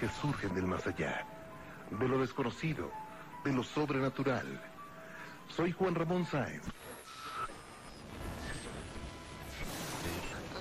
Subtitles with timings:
[0.00, 1.26] Que surgen del más allá,
[1.90, 2.90] de lo desconocido,
[3.44, 4.46] de lo sobrenatural.
[5.54, 6.64] Soy Juan Ramón Sáenz.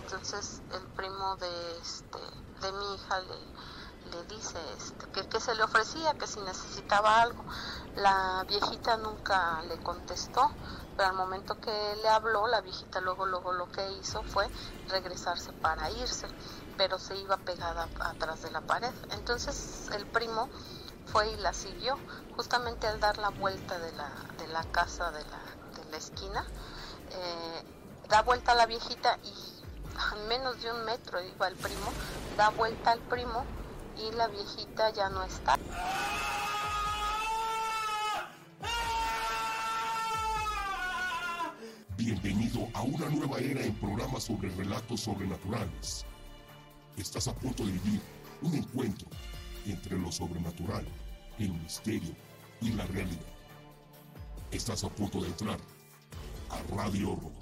[0.03, 2.19] Entonces el primo de este
[2.61, 7.21] de mi hija le, le dice este, que, que se le ofrecía, que si necesitaba
[7.21, 7.45] algo.
[7.95, 10.51] La viejita nunca le contestó,
[10.97, 14.49] pero al momento que le habló, la viejita luego luego lo que hizo fue
[14.89, 16.27] regresarse para irse,
[16.79, 18.93] pero se iba pegada atrás de la pared.
[19.11, 20.47] Entonces el primo
[21.07, 21.99] fue y la siguió,
[22.37, 26.47] justamente al dar la vuelta de la, de la casa de la, de la esquina,
[27.11, 27.63] eh,
[28.07, 29.33] da vuelta a la viejita y
[29.97, 31.91] a menos de un metro iba el primo,
[32.37, 33.43] da vuelta al primo
[33.97, 35.57] y la viejita ya no está.
[41.97, 46.05] Bienvenido a una nueva era en programas sobre relatos sobrenaturales.
[46.97, 48.01] Estás a punto de vivir
[48.41, 49.07] un encuentro
[49.65, 50.85] entre lo sobrenatural,
[51.37, 52.15] el misterio
[52.61, 53.21] y la realidad.
[54.51, 55.59] Estás a punto de entrar
[56.49, 57.38] a Radio Horror.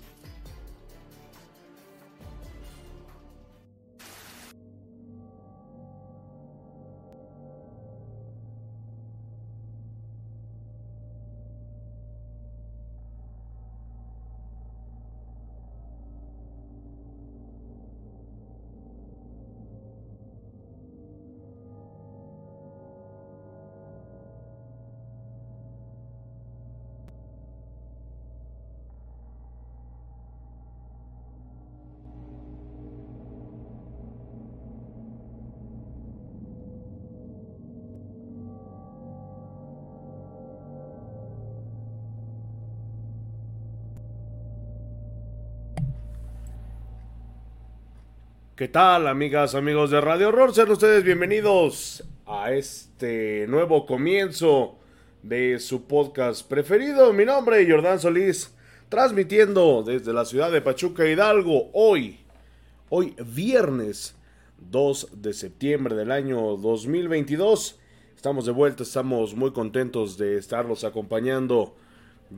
[48.57, 50.51] ¿Qué tal, amigas, amigos de Radio Horror?
[50.51, 54.79] Sean ustedes bienvenidos a este nuevo comienzo
[55.21, 57.13] de su podcast preferido.
[57.13, 58.51] Mi nombre es Jordán Solís,
[58.89, 62.21] transmitiendo desde la ciudad de Pachuca Hidalgo hoy,
[62.89, 64.15] hoy viernes
[64.71, 67.79] 2 de septiembre del año 2022.
[68.15, 71.75] Estamos de vuelta, estamos muy contentos de estarlos acompañando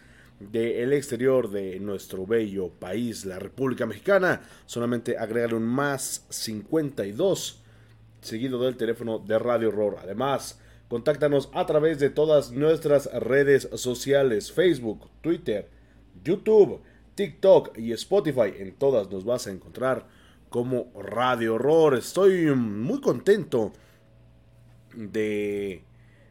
[0.50, 4.42] del exterior de nuestro bello país, la República Mexicana.
[4.66, 7.62] Solamente agrégale un más 52
[8.22, 9.98] seguido del teléfono de Radio Horror.
[10.02, 15.70] Además, contáctanos a través de todas nuestras redes sociales, Facebook, Twitter,
[16.24, 16.82] YouTube,
[17.16, 18.54] TikTok y Spotify.
[18.58, 20.08] En todas nos vas a encontrar
[20.50, 21.96] como Radio Horror.
[21.96, 23.74] Estoy muy contento
[24.96, 25.84] de,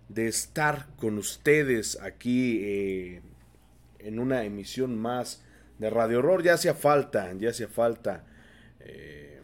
[0.08, 2.60] de estar con ustedes aquí.
[2.62, 3.22] Eh,
[4.02, 5.44] en una emisión más
[5.78, 6.42] de Radio Horror.
[6.42, 8.24] Ya hacía falta, ya hacía falta
[8.80, 9.40] eh,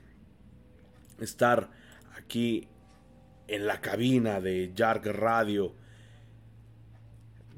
[1.21, 1.71] estar
[2.17, 2.69] aquí
[3.49, 5.75] en la cabina de Jark Radio.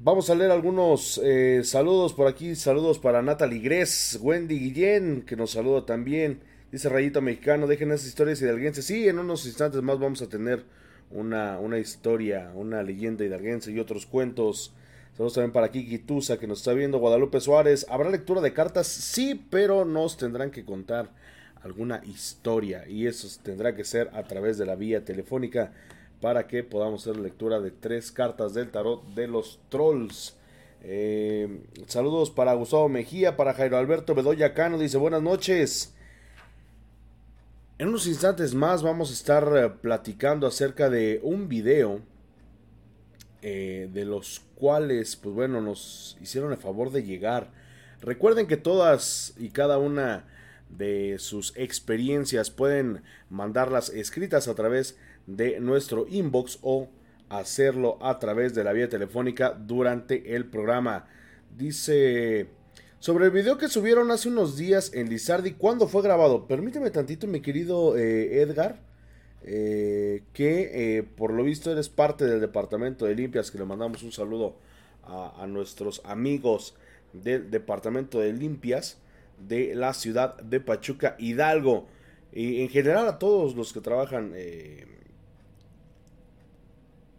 [0.01, 2.55] Vamos a leer algunos eh, saludos por aquí.
[2.55, 6.41] Saludos para Natalie Gress, Wendy Guillén, que nos saluda también.
[6.71, 8.85] Dice Rayito Mexicano, dejen esas historias hidalguenses.
[8.85, 10.63] Sí, en unos instantes más vamos a tener
[11.09, 14.73] una, una historia, una leyenda hidalguense y otros cuentos.
[15.19, 16.97] Saludos también para Kiki Tusa que nos está viendo.
[16.97, 18.87] Guadalupe Suárez, ¿habrá lectura de cartas?
[18.87, 21.09] Sí, pero nos tendrán que contar
[21.61, 25.73] alguna historia y eso tendrá que ser a través de la vía telefónica
[26.21, 30.37] para que podamos hacer lectura de tres cartas del tarot de los trolls.
[30.83, 35.93] Eh, saludos para Gustavo Mejía, para Jairo Alberto Bedoya Cano, dice buenas noches.
[37.77, 41.99] En unos instantes más vamos a estar eh, platicando acerca de un video
[43.41, 47.51] eh, de los cuales, pues bueno, nos hicieron el favor de llegar.
[48.01, 50.25] Recuerden que todas y cada una
[50.69, 56.89] de sus experiencias pueden mandarlas escritas a través de nuestro inbox o
[57.29, 61.07] hacerlo a través de la vía telefónica durante el programa.
[61.57, 62.47] Dice
[62.99, 66.47] sobre el video que subieron hace unos días en Lizardi, ¿cuándo fue grabado?
[66.47, 68.81] Permíteme tantito, mi querido eh, Edgar,
[69.43, 74.03] eh, que eh, por lo visto eres parte del departamento de limpias, que le mandamos
[74.03, 74.55] un saludo
[75.03, 76.75] a, nuestros amigos
[77.13, 78.99] del departamento de limpias
[79.47, 81.87] de la ciudad de Pachuca Hidalgo
[82.31, 84.85] y en general a todos los que trabajan eh,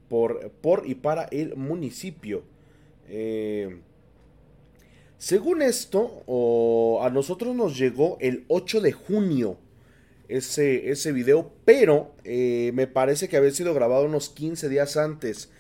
[0.08, 2.44] por, por, y para el municipio.
[5.18, 9.56] Según esto, a nosotros nos llegó el 8 de junio
[10.36, 15.50] ese, ese video, pero eh, me parece que había sido grabado unos 15 días antes.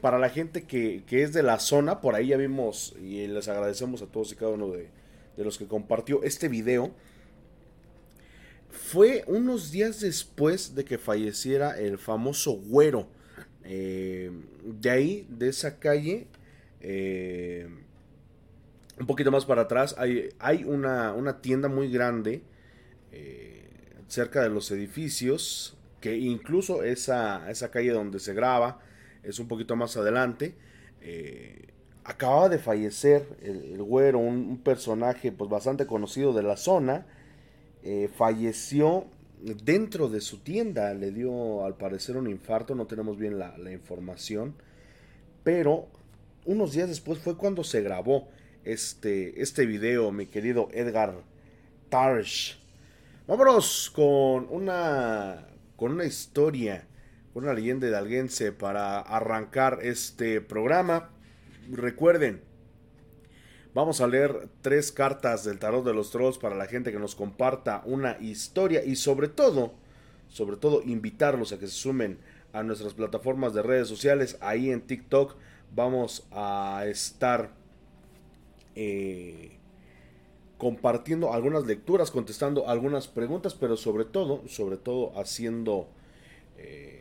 [0.00, 3.48] para la gente que, que, es de la zona, por ahí ya vimos y les
[3.48, 4.88] agradecemos a todos y cada uno de,
[5.36, 6.92] de los que compartió este video,
[8.70, 13.08] fue unos días después de que falleciera el famoso güero.
[13.64, 14.30] Eh,
[14.64, 16.26] de ahí, de esa calle,
[16.80, 17.68] eh,
[18.98, 22.42] un poquito más para atrás, hay, hay una, una, tienda muy grande
[23.12, 23.47] eh,
[24.08, 28.80] cerca de los edificios, que incluso esa, esa calle donde se graba
[29.22, 30.54] es un poquito más adelante.
[31.02, 31.68] Eh,
[32.04, 37.06] acababa de fallecer el, güero, un, personaje pues bastante conocido de la zona,
[37.84, 39.06] eh, falleció
[39.42, 44.54] dentro de su tienda, le dio al parecer un infarto, no tenemos bien la, información,
[45.44, 45.86] pero
[46.44, 48.28] unos días después fue cuando se grabó
[48.64, 51.14] este, este video, mi querido Edgar
[51.88, 52.57] Tarsh.
[53.28, 55.46] Vámonos con una,
[55.76, 56.88] con una historia,
[57.34, 61.10] con una leyenda hidalguense para arrancar este programa
[61.70, 62.40] recuerden,
[63.74, 67.14] vamos a leer tres cartas del tarot de los trolls para la gente que nos
[67.14, 69.74] comparta una historia y sobre todo,
[70.28, 72.18] sobre todo invitarlos a que se sumen
[72.54, 74.38] a nuestras plataformas de redes sociales.
[74.40, 75.36] Ahí en TikTok
[75.74, 77.50] vamos a estar
[78.74, 79.57] eh,
[80.58, 85.88] compartiendo algunas lecturas, contestando algunas preguntas, pero sobre todo, sobre todo haciendo...
[86.56, 86.98] Eh,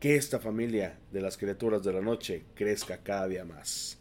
[0.00, 3.98] que esta familia de las criaturas de la noche crezca cada día más.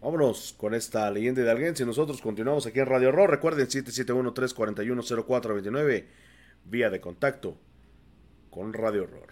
[0.00, 1.76] Vámonos con esta leyenda de alguien.
[1.76, 6.06] Si nosotros continuamos aquí en Radio Horror, recuerden 771-341-0429,
[6.64, 7.56] vía de contacto
[8.50, 9.31] con Radio Horror.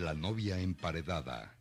[0.00, 1.59] La novia emparedada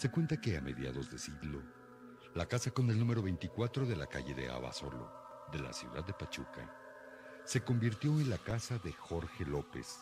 [0.00, 1.62] Se cuenta que a mediados de siglo,
[2.34, 5.12] la casa con el número 24 de la calle de Abasolo,
[5.52, 6.74] de la ciudad de Pachuca,
[7.44, 9.98] se convirtió en la casa de Jorge López,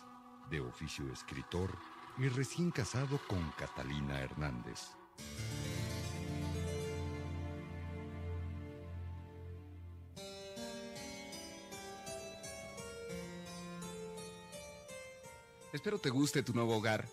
[0.51, 1.77] de oficio escritor
[2.17, 4.83] y recién casado con Catalina Hernández.
[15.73, 17.09] Espero te guste tu nuevo hogar.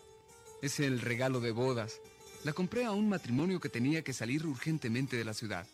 [0.62, 2.00] Es el regalo de bodas
[2.46, 5.66] la compré a un matrimonio que tenía que salir urgentemente de la ciudad.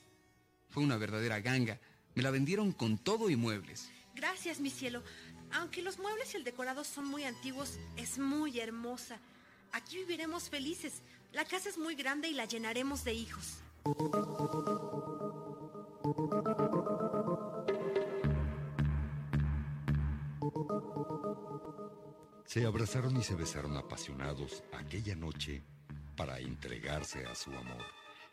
[0.70, 1.78] Fue una verdadera ganga.
[2.16, 3.92] Me la vendieron con todo y muebles.
[4.16, 5.04] Gracias, mi cielo.
[5.52, 9.20] Aunque los muebles y el decorado son muy antiguos, es muy hermosa.
[9.74, 11.02] Aquí viviremos felices.
[11.34, 13.58] La casa es muy grande y la llenaremos de hijos.
[22.46, 25.64] Se abrazaron y se besaron apasionados aquella noche
[26.16, 27.84] para entregarse a su amor,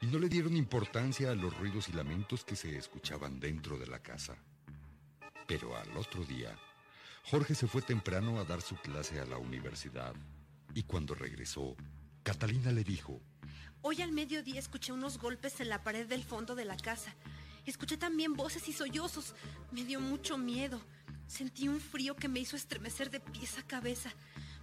[0.00, 3.86] y no le dieron importancia a los ruidos y lamentos que se escuchaban dentro de
[3.86, 4.36] la casa.
[5.46, 6.56] Pero al otro día,
[7.24, 10.14] Jorge se fue temprano a dar su clase a la universidad,
[10.74, 11.76] y cuando regresó,
[12.22, 13.20] Catalina le dijo,
[13.80, 17.14] Hoy al mediodía escuché unos golpes en la pared del fondo de la casa.
[17.64, 19.34] Escuché también voces y sollozos.
[19.70, 20.80] Me dio mucho miedo.
[21.26, 24.10] Sentí un frío que me hizo estremecer de pies a cabeza.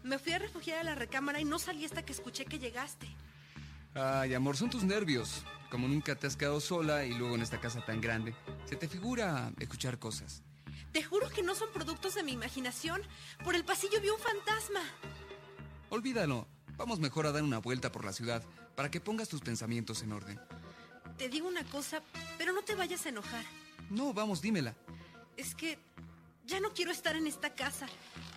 [0.06, 3.08] Me fui a refugiar a la recámara y no salí hasta que escuché que llegaste.
[3.96, 5.44] Ay, amor, son tus nervios.
[5.72, 8.36] Como nunca te has quedado sola y luego en esta casa tan grande,
[8.66, 10.44] se te figura escuchar cosas.
[10.92, 13.02] Te juro que no son productos de mi imaginación.
[13.44, 14.82] Por el pasillo vi un fantasma.
[15.90, 16.48] Olvídalo.
[16.78, 18.44] Vamos mejor a dar una vuelta por la ciudad
[18.76, 20.40] para que pongas tus pensamientos en orden.
[21.18, 22.04] Te digo una cosa,
[22.38, 23.44] pero no te vayas a enojar.
[23.90, 24.76] No, vamos, dímela.
[25.36, 25.80] Es que
[26.46, 27.88] ya no quiero estar en esta casa.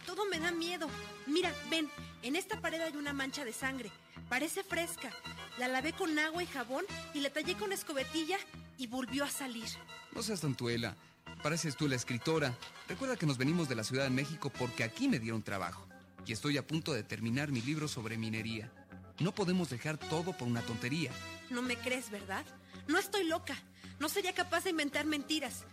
[0.08, 0.88] Todo me da miedo.
[1.26, 1.86] Mira, ven,
[2.22, 3.90] en esta pared hay una mancha de sangre.
[4.30, 5.10] Parece fresca.
[5.58, 8.38] La lavé con agua y jabón y la tallé con escobetilla
[8.78, 9.68] y volvió a salir.
[10.12, 10.96] No seas tontuela.
[11.42, 12.56] Pareces tú la escritora.
[12.88, 15.86] Recuerda que nos venimos de la Ciudad de México porque aquí me dieron trabajo.
[16.24, 18.72] Y estoy a punto de terminar mi libro sobre minería.
[19.18, 21.10] No podemos dejar todo por una tontería.
[21.50, 22.46] No me crees, ¿verdad?
[22.86, 23.58] No estoy loca.
[23.98, 25.64] No sería capaz de inventar mentiras.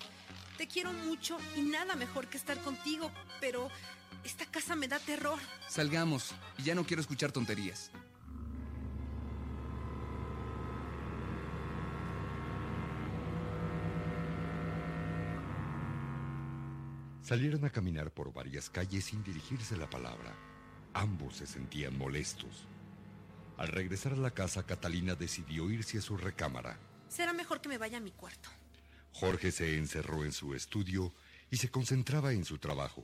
[0.58, 3.70] Te quiero mucho y nada mejor que estar contigo, pero
[4.26, 5.40] esta casa me da terror.
[5.68, 7.92] Salgamos y ya no quiero escuchar tonterías.
[17.22, 20.36] Salieron a caminar por varias calles sin dirigirse la palabra.
[20.94, 22.68] Ambos se sentían molestos.
[23.58, 26.78] Al regresar a la casa, Catalina decidió irse a su recámara.
[27.08, 28.50] Será mejor que me vaya a mi cuarto.
[29.12, 31.14] Jorge se encerró en su estudio
[31.50, 33.04] y se concentraba en su trabajo.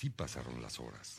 [0.00, 1.18] Así pasaron las horas.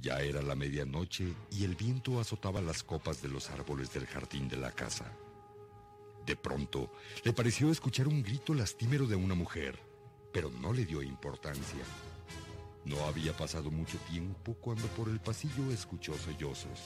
[0.00, 4.48] Ya era la medianoche y el viento azotaba las copas de los árboles del jardín
[4.48, 5.12] de la casa.
[6.24, 6.90] De pronto,
[7.22, 9.78] le pareció escuchar un grito lastimero de una mujer,
[10.32, 11.84] pero no le dio importancia.
[12.86, 16.80] No había pasado mucho tiempo cuando por el pasillo escuchó sollozos.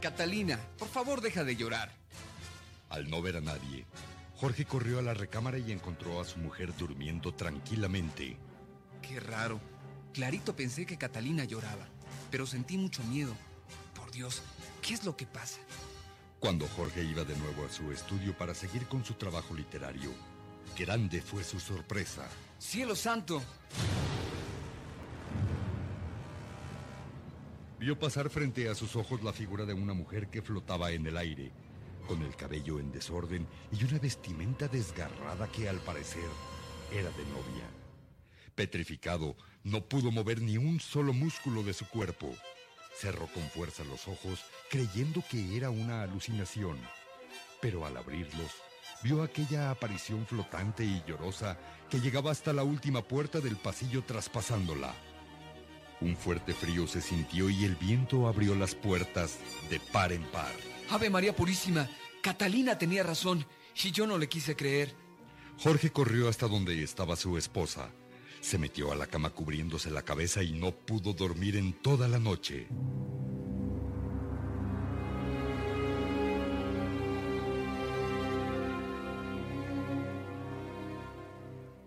[0.00, 1.92] Catalina, por favor deja de llorar.
[2.88, 3.84] Al no ver a nadie,
[4.36, 8.38] Jorge corrió a la recámara y encontró a su mujer durmiendo tranquilamente.
[9.02, 9.60] Qué raro.
[10.16, 11.86] Clarito pensé que Catalina lloraba,
[12.30, 13.36] pero sentí mucho miedo.
[13.94, 14.40] Por Dios,
[14.80, 15.60] ¿qué es lo que pasa?
[16.40, 20.10] Cuando Jorge iba de nuevo a su estudio para seguir con su trabajo literario,
[20.74, 22.26] grande fue su sorpresa.
[22.58, 23.42] ¡Cielo santo!
[27.78, 31.18] Vio pasar frente a sus ojos la figura de una mujer que flotaba en el
[31.18, 31.52] aire,
[32.08, 36.30] con el cabello en desorden y una vestimenta desgarrada que al parecer
[36.90, 37.85] era de novia.
[38.56, 42.34] Petrificado, no pudo mover ni un solo músculo de su cuerpo.
[42.98, 46.78] Cerró con fuerza los ojos, creyendo que era una alucinación.
[47.60, 48.50] Pero al abrirlos,
[49.02, 51.58] vio aquella aparición flotante y llorosa
[51.90, 54.94] que llegaba hasta la última puerta del pasillo traspasándola.
[56.00, 60.52] Un fuerte frío se sintió y el viento abrió las puertas de par en par.
[60.88, 61.90] Ave María Purísima,
[62.22, 64.94] Catalina tenía razón y yo no le quise creer.
[65.58, 67.90] Jorge corrió hasta donde estaba su esposa.
[68.46, 72.20] Se metió a la cama cubriéndose la cabeza y no pudo dormir en toda la
[72.20, 72.68] noche.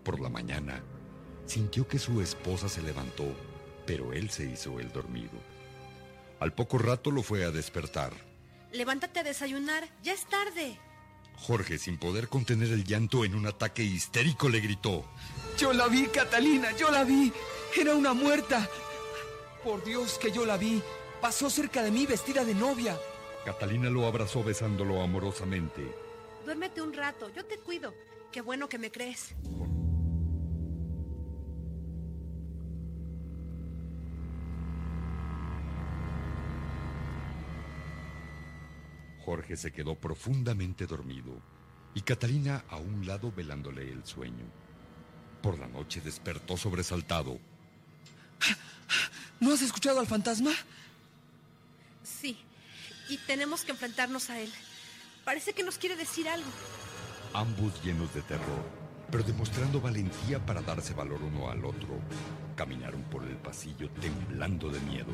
[0.04, 0.84] Por la mañana,
[1.46, 3.24] sintió que su esposa se levantó,
[3.86, 5.40] pero él se hizo el dormido.
[6.40, 8.12] Al poco rato lo fue a despertar.
[8.70, 10.78] Levántate a desayunar, ya es tarde.
[11.36, 15.06] Jorge, sin poder contener el llanto en un ataque histérico, le gritó.
[15.60, 17.30] Yo la vi, Catalina, yo la vi.
[17.78, 18.66] Era una muerta.
[19.62, 20.82] Por Dios que yo la vi.
[21.20, 22.98] Pasó cerca de mí vestida de novia.
[23.44, 25.82] Catalina lo abrazó besándolo amorosamente.
[26.46, 27.92] Duérmete un rato, yo te cuido.
[28.32, 29.34] Qué bueno que me crees.
[39.26, 41.34] Jorge se quedó profundamente dormido
[41.92, 44.59] y Catalina a un lado velándole el sueño.
[45.42, 47.38] Por la noche despertó sobresaltado.
[49.40, 50.52] ¿No has escuchado al fantasma?
[52.02, 52.36] Sí,
[53.08, 54.52] y tenemos que enfrentarnos a él.
[55.24, 56.50] Parece que nos quiere decir algo.
[57.32, 58.64] Ambos llenos de terror,
[59.10, 62.00] pero demostrando valentía para darse valor uno al otro,
[62.56, 65.12] caminaron por el pasillo temblando de miedo.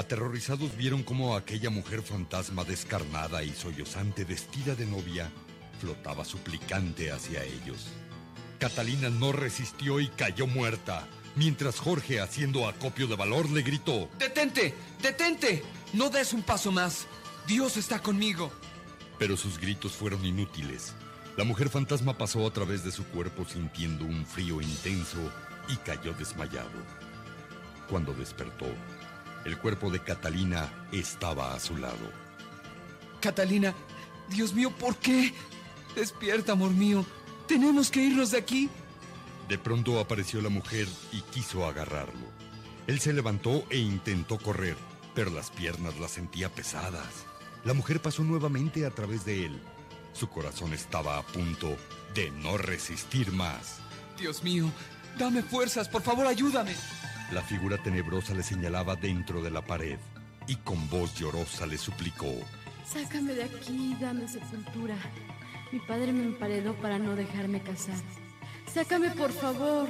[0.00, 5.30] Aterrorizados vieron cómo aquella mujer fantasma descarnada y sollozante vestida de novia
[5.78, 7.88] flotaba suplicante hacia ellos.
[8.58, 14.74] Catalina no resistió y cayó muerta, mientras Jorge, haciendo acopio de valor, le gritó, ¡Detente!
[15.02, 15.62] ¡Detente!
[15.92, 17.06] No des un paso más.
[17.46, 18.50] Dios está conmigo.
[19.18, 20.94] Pero sus gritos fueron inútiles.
[21.36, 25.30] La mujer fantasma pasó a través de su cuerpo sintiendo un frío intenso
[25.68, 26.70] y cayó desmayado.
[27.90, 28.66] Cuando despertó,
[29.44, 32.10] el cuerpo de Catalina estaba a su lado.
[33.20, 33.74] Catalina,
[34.28, 35.32] Dios mío, ¿por qué?
[35.94, 37.04] Despierta, amor mío.
[37.46, 38.68] Tenemos que irnos de aquí.
[39.48, 42.26] De pronto apareció la mujer y quiso agarrarlo.
[42.86, 44.76] Él se levantó e intentó correr,
[45.14, 47.26] pero las piernas las sentía pesadas.
[47.64, 49.60] La mujer pasó nuevamente a través de él.
[50.12, 51.76] Su corazón estaba a punto
[52.14, 53.78] de no resistir más.
[54.18, 54.70] Dios mío,
[55.18, 56.74] dame fuerzas, por favor, ayúdame.
[57.32, 59.98] La figura tenebrosa le señalaba dentro de la pared
[60.48, 62.34] y con voz llorosa le suplicó.
[62.84, 64.96] Sácame de aquí, dame sepultura.
[65.70, 67.94] Mi padre me emparedó para no dejarme casar.
[68.66, 69.88] Sácame, por favor.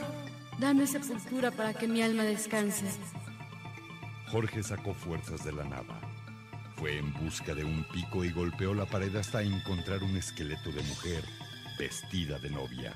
[0.59, 2.85] Dame sepultura para que mi alma descanse.
[4.27, 5.99] Jorge sacó fuerzas de la nada.
[6.77, 10.83] Fue en busca de un pico y golpeó la pared hasta encontrar un esqueleto de
[10.83, 11.25] mujer
[11.79, 12.95] vestida de novia.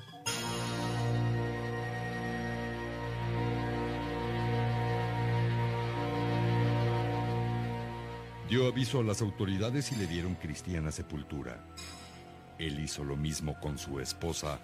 [8.49, 11.65] Dio aviso a las autoridades y le dieron cristiana sepultura.
[12.59, 14.59] Él hizo lo mismo con su esposa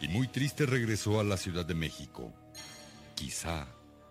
[0.00, 2.32] y muy triste regresó a la Ciudad de México.
[3.14, 3.66] Quizá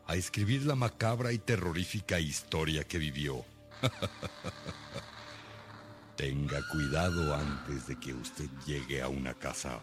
[0.08, 3.46] a escribir la macabra y terrorífica historia que vivió.
[6.18, 9.82] Tenga cuidado antes de que usted llegue a una casa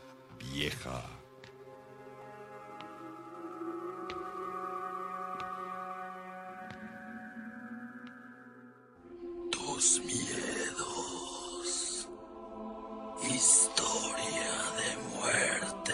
[0.53, 1.18] vieja.
[9.79, 11.69] Miedos.
[13.23, 15.93] Historia de muerte.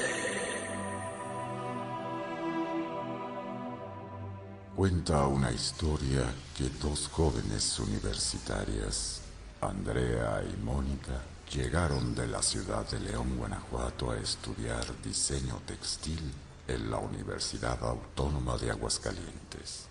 [4.74, 9.20] Cuenta una historia que dos jóvenes universitarias,
[9.60, 11.20] Andrea y Mónica,
[11.52, 16.32] llegaron de la ciudad de León, Guanajuato, a estudiar diseño textil
[16.68, 19.88] en la Universidad Autónoma de Aguascalientes,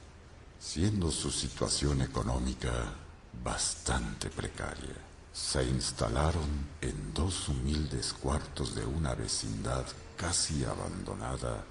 [0.59, 2.95] siendo su situación económica
[3.41, 4.95] bastante precaria.
[5.31, 11.63] Se instalaron en dos humildes cuartos de una vecindad casi abandonada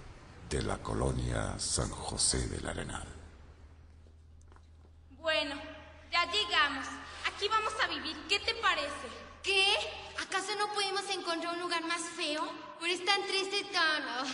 [0.50, 3.06] de la colonia San José del Arenal.
[5.20, 5.54] Bueno,
[6.10, 6.86] ya llegamos.
[7.26, 8.16] Aquí vamos a vivir.
[8.28, 9.08] ¿Qué te parece?
[9.42, 9.76] ¿Qué?
[10.20, 12.42] ¿Acaso no podemos encontrar un lugar más feo?
[12.80, 14.24] Pero es tan triste, tan ah,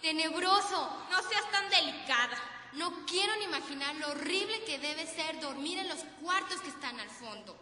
[0.00, 1.06] tenebroso.
[1.10, 2.55] No seas tan delicada.
[2.76, 7.00] No quiero ni imaginar lo horrible que debe ser dormir en los cuartos que están
[7.00, 7.56] al fondo.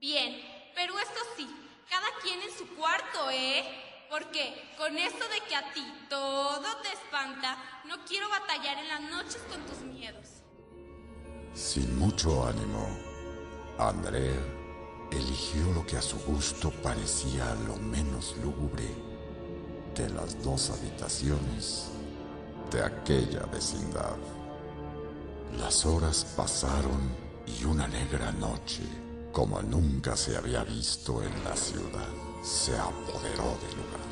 [0.00, 0.34] Bien,
[0.74, 1.46] pero esto sí,
[1.90, 3.64] cada quien en su cuarto, ¿eh?
[4.08, 9.00] Porque con esto de que a ti todo te espanta, no quiero batallar en las
[9.02, 10.26] noches con tus miedos.
[11.52, 12.88] Sin mucho ánimo,
[13.78, 14.40] Andrea
[15.10, 18.88] eligió lo que a su gusto parecía lo menos lúgubre
[19.94, 21.90] de las dos habitaciones
[22.70, 24.16] de aquella vecindad.
[25.52, 27.00] Las horas pasaron
[27.46, 28.82] y una negra noche,
[29.32, 32.08] como nunca se había visto en la ciudad,
[32.42, 34.05] se apoderó del lugar.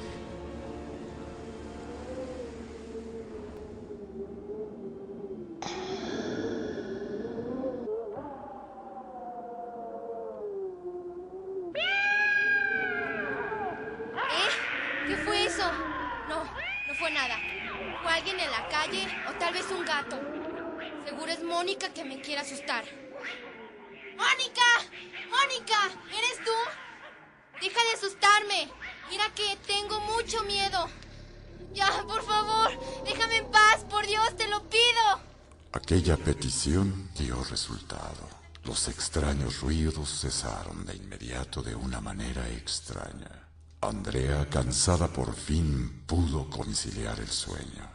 [35.95, 38.29] Aquella petición dio resultado.
[38.65, 43.49] Los extraños ruidos cesaron de inmediato de una manera extraña.
[43.81, 47.89] Andrea, cansada por fin, pudo conciliar el sueño.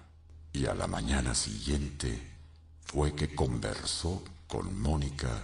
[0.53, 2.37] Y a la mañana siguiente
[2.85, 5.43] fue que conversó con Mónica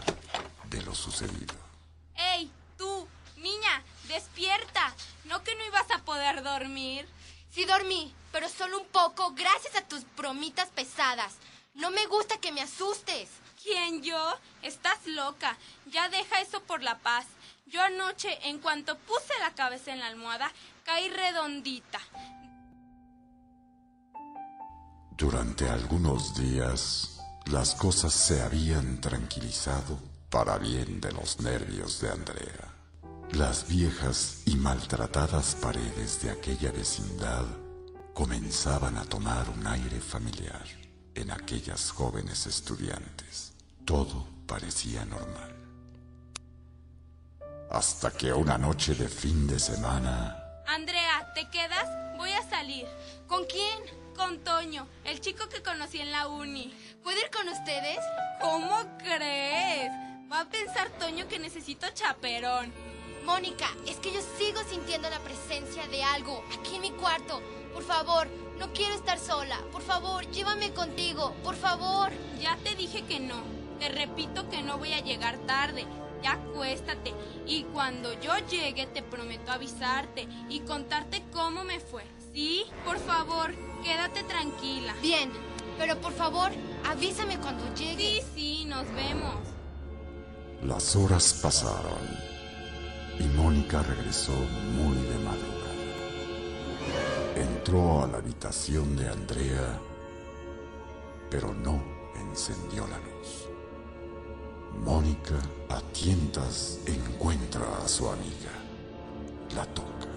[0.70, 1.56] de lo sucedido.
[2.15, 4.96] ¡Ey, tú, niña, despierta!
[5.26, 7.06] ¿No que no ibas a poder dormir?
[7.52, 11.34] Sí dormí, pero solo un poco gracias a tus bromitas pesadas.
[11.76, 13.30] No me gusta que me asustes.
[13.62, 14.34] ¿Quién yo?
[14.62, 15.58] Estás loca.
[15.92, 17.26] Ya deja eso por la paz.
[17.66, 20.52] Yo anoche, en cuanto puse la cabeza en la almohada,
[20.86, 22.00] caí redondita.
[25.18, 32.74] Durante algunos días, las cosas se habían tranquilizado para bien de los nervios de Andrea.
[33.32, 37.46] Las viejas y maltratadas paredes de aquella vecindad
[38.14, 40.85] comenzaban a tomar un aire familiar
[41.15, 43.54] en aquellas jóvenes estudiantes.
[43.86, 45.56] Todo parecía normal.
[47.71, 50.63] Hasta que una noche de fin de semana...
[50.67, 52.17] Andrea, ¿te quedas?
[52.17, 52.88] Voy a salir.
[53.28, 53.80] ¿Con quién?
[54.15, 56.73] Con Toño, el chico que conocí en la uni.
[57.04, 57.99] ¿Puedo ir con ustedes?
[58.39, 59.91] ¿Cómo crees?
[60.32, 62.71] Va a pensar Toño que necesito chaperón.
[63.25, 67.41] Mónica, es que yo sigo sintiendo la presencia de algo aquí en mi cuarto.
[67.73, 68.28] Por favor,
[68.60, 69.60] no quiero estar sola.
[69.72, 71.34] Por favor, llévame contigo.
[71.44, 72.12] Por favor.
[72.39, 73.41] Ya te dije que no.
[73.80, 75.86] Te repito que no voy a llegar tarde.
[76.24, 77.13] Ya acuéstate.
[77.46, 82.04] Y cuando yo llegue te prometo avisarte y contarte cómo me fue.
[82.34, 82.65] ¿Sí?
[82.84, 84.94] Por favor, quédate tranquila.
[85.02, 85.32] Bien,
[85.78, 86.52] pero por favor,
[86.86, 88.22] avísame cuando llegue.
[88.22, 89.36] Sí, sí, nos vemos.
[90.63, 92.00] Las horas pasaron
[93.20, 95.55] y Mónica regresó muy de madrugada.
[97.36, 99.80] Entró a la habitación de Andrea,
[101.30, 101.82] pero no
[102.15, 103.50] encendió la luz.
[104.84, 105.36] Mónica,
[105.69, 108.52] a tientas, encuentra a su amiga.
[109.56, 110.08] La toca.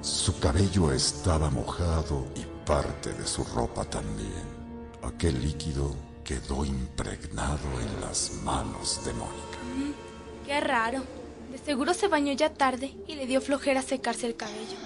[0.00, 4.60] Su cabello estaba mojado y parte de su ropa también.
[5.02, 9.58] Aquel líquido quedó impregnado en las manos de Mónica.
[9.76, 11.02] Mm, qué raro.
[11.50, 14.76] De seguro se bañó ya tarde y le dio flojera secarse el cabello.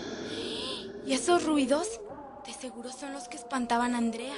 [1.06, 2.00] ¿Y esos ruidos?
[2.46, 4.34] De seguro son los que espantaban a Andrea.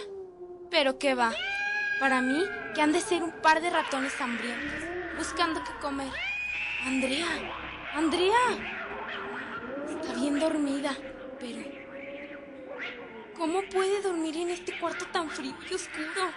[0.69, 1.33] Pero qué va.
[2.01, 2.43] Para mí,
[2.75, 6.11] que han de ser un par de ratones hambrientos, buscando qué comer.
[6.85, 7.27] Andrea,
[7.95, 8.35] Andrea.
[9.89, 10.97] Está bien dormida,
[11.39, 11.77] pero...
[13.37, 16.33] ¿Cómo puede dormir en este cuarto tan frío y oscuro?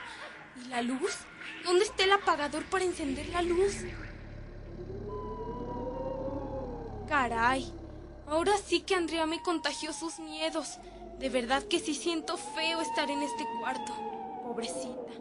[0.63, 1.17] ¿Y la luz?
[1.63, 3.77] ¿Dónde está el apagador para encender la luz?
[7.07, 7.73] Caray,
[8.29, 10.77] ahora sí que Andrea me contagió sus miedos.
[11.19, 13.93] De verdad que sí siento feo estar en este cuarto.
[14.43, 15.11] Pobrecita.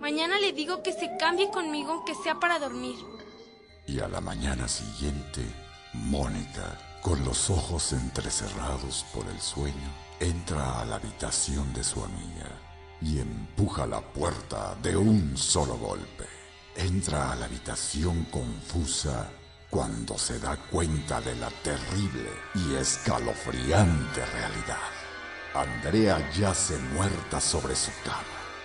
[0.00, 2.96] Mañana le digo que se cambie conmigo aunque sea para dormir.
[3.86, 5.42] Y a la mañana siguiente,
[5.94, 12.50] Mónica, con los ojos entrecerrados por el sueño, entra a la habitación de su amiga
[13.00, 16.24] y empuja la puerta de un solo golpe.
[16.76, 19.30] Entra a la habitación confusa
[19.70, 24.90] cuando se da cuenta de la terrible y escalofriante realidad.
[25.54, 28.22] Andrea yace muerta sobre su cama.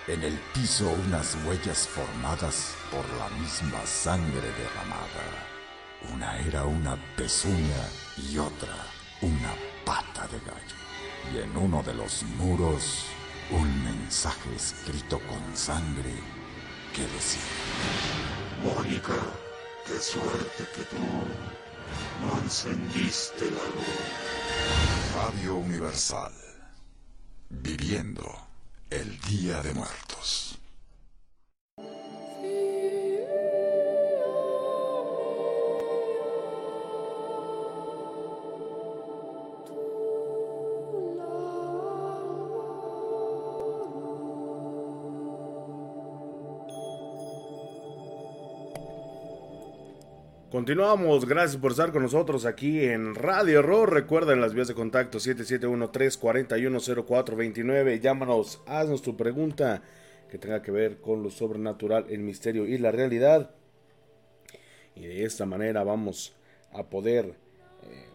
[0.07, 5.47] En el piso unas huellas formadas por la misma sangre derramada.
[6.13, 7.87] Una era una pezuña
[8.17, 8.75] y otra
[9.21, 9.53] una
[9.85, 10.75] pata de gallo.
[11.33, 13.05] Y en uno de los muros
[13.51, 16.13] un mensaje escrito con sangre
[16.93, 17.41] que decía...
[18.63, 19.13] Mónica,
[19.85, 20.97] qué suerte que tú
[22.21, 25.15] no encendiste la luz.
[25.15, 26.33] Radio Universal.
[27.49, 28.23] Viviendo
[28.89, 30.50] el Día de Muertos.
[50.51, 53.93] Continuamos, gracias por estar con nosotros aquí en Radio Horror.
[53.93, 58.01] Recuerden las vías de contacto 771-341-0429.
[58.01, 59.81] Llámanos, haznos tu pregunta
[60.29, 63.51] que tenga que ver con lo sobrenatural, el misterio y la realidad.
[64.93, 66.35] Y de esta manera vamos
[66.73, 67.33] a poder
[67.83, 68.09] eh,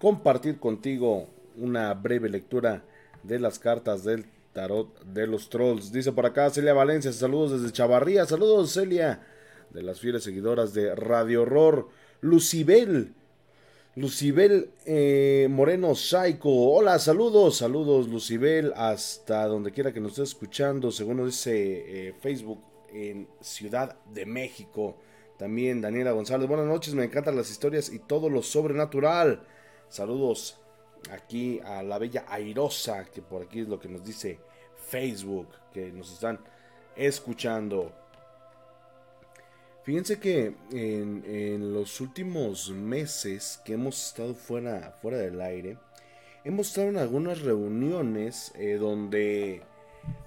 [0.00, 2.82] compartir contigo una breve lectura
[3.22, 5.92] de las cartas del tarot de los trolls.
[5.92, 9.20] Dice por acá Celia Valencia, saludos desde Chavarría, saludos Celia
[9.70, 11.88] de las fieles seguidoras de Radio Horror,
[12.20, 13.14] Lucibel.
[13.96, 16.50] Lucibel eh, Moreno Saico.
[16.72, 22.14] Hola, saludos, saludos Lucibel, hasta donde quiera que nos esté escuchando, según nos dice eh,
[22.20, 22.60] Facebook
[22.92, 24.96] en Ciudad de México.
[25.38, 29.46] También Daniela González, buenas noches, me encantan las historias y todo lo sobrenatural.
[29.88, 30.58] Saludos
[31.10, 34.40] aquí a la bella Airosa, que por aquí es lo que nos dice
[34.88, 36.40] Facebook, que nos están
[36.96, 37.92] escuchando.
[39.84, 45.76] Fíjense que en, los últimos meses que hemos estado fuera, fuera del aire,
[46.42, 49.62] hemos estado en algunas reuniones eh, donde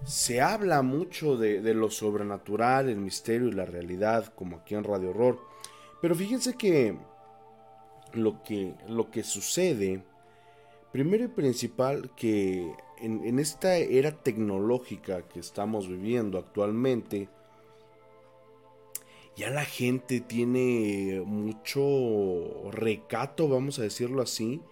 [0.06, 5.10] se habla mucho de, lo sobrenatural, el misterio y la realidad, como aquí en Radio
[5.10, 5.40] Horror.
[6.04, 6.96] Pero fíjense que
[8.14, 10.04] lo que, lo que sucede,
[10.92, 17.28] primero y principal, que en esta era tecnológica que estamos viviendo actualmente,
[19.38, 24.64] ya la gente tiene mucho recato, vamos a decirlo así,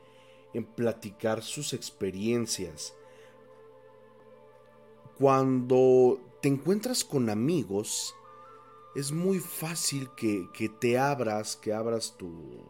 [0.53, 2.95] en platicar sus experiencias.
[5.19, 8.15] Cuando te encuentras con amigos,
[8.95, 12.65] es muy fácil que, que te abras, que abras tu...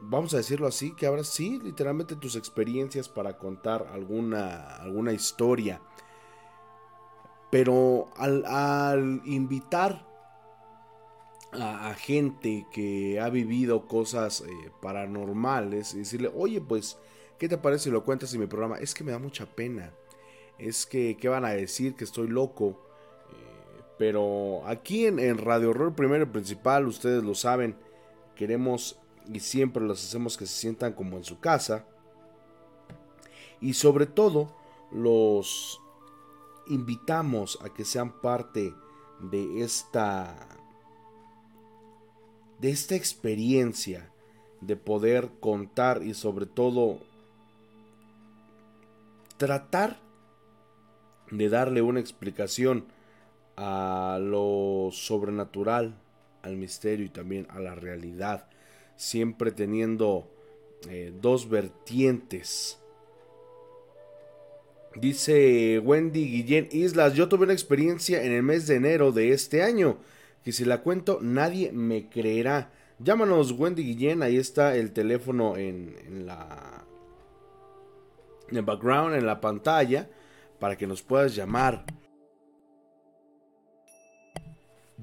[0.00, 5.82] Vamos a decirlo así, que abras, sí, literalmente tus experiencias para contar alguna, alguna historia.
[7.50, 10.10] Pero al, al invitar
[11.52, 16.98] a, gente que ha vivido cosas eh, paranormales y decirle, oye, pues,
[17.38, 18.78] ¿qué te parece si lo cuentas en mi programa?
[18.78, 19.92] Es que me da mucha pena.
[20.58, 21.94] Es que, ¿qué van a decir?
[21.94, 22.80] Que estoy loco.
[23.30, 27.76] Eh, pero aquí en, en, Radio Horror Primero y Principal, ustedes lo saben,
[28.34, 28.98] queremos
[29.32, 31.84] y siempre los hacemos que se sientan como en su casa.
[33.60, 34.56] Y sobre todo,
[34.90, 35.80] los
[36.68, 38.74] invitamos a que sean parte
[39.20, 40.61] de esta
[42.62, 44.08] de esta experiencia
[44.60, 47.00] de poder contar y sobre todo
[49.36, 49.98] tratar
[51.32, 52.84] de darle una explicación
[53.56, 55.96] a lo sobrenatural,
[56.42, 58.48] al misterio y también a la realidad,
[58.94, 60.30] siempre teniendo
[60.88, 62.78] eh, dos vertientes.
[64.94, 69.64] Dice Wendy Guillén Islas, yo tuve una experiencia en el mes de enero de este
[69.64, 69.98] año
[70.44, 72.70] que si la cuento nadie me creerá.
[72.98, 76.84] Llámanos Wendy Guillén, ahí está el teléfono en, en la
[78.48, 80.08] en el background, en la pantalla,
[80.60, 81.84] para que nos puedas llamar.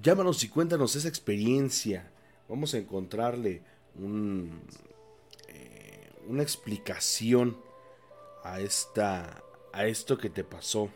[0.01, 2.11] Llámanos y cuéntanos esa experiencia.
[2.47, 3.63] Vamos a encontrarle
[3.95, 4.61] un,
[5.47, 7.57] eh, una explicación
[8.43, 10.89] a esta a esto que te pasó.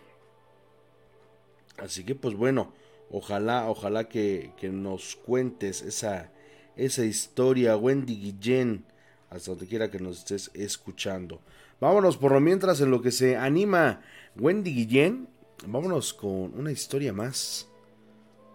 [1.77, 2.73] Así que pues bueno,
[3.15, 6.31] Ojalá, ojalá que, nos cuentes esa,
[6.75, 8.85] esa historia, Wendy Guillén,
[9.29, 11.39] hasta donde quiera que nos estés escuchando.
[11.79, 14.01] Vámonos por lo mientras en lo que se anima
[14.35, 15.27] Wendy Guillén.
[15.67, 17.69] Vámonos con una historia más.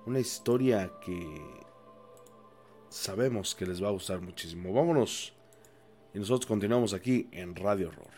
[0.06, 1.40] Una historia que
[2.88, 4.72] sabemos que les va a gustar muchísimo.
[4.72, 5.34] Vámonos.
[6.12, 8.10] Y nosotros continuamos aquí en Radio Horror.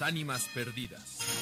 [0.00, 1.41] Ánimas perdidas.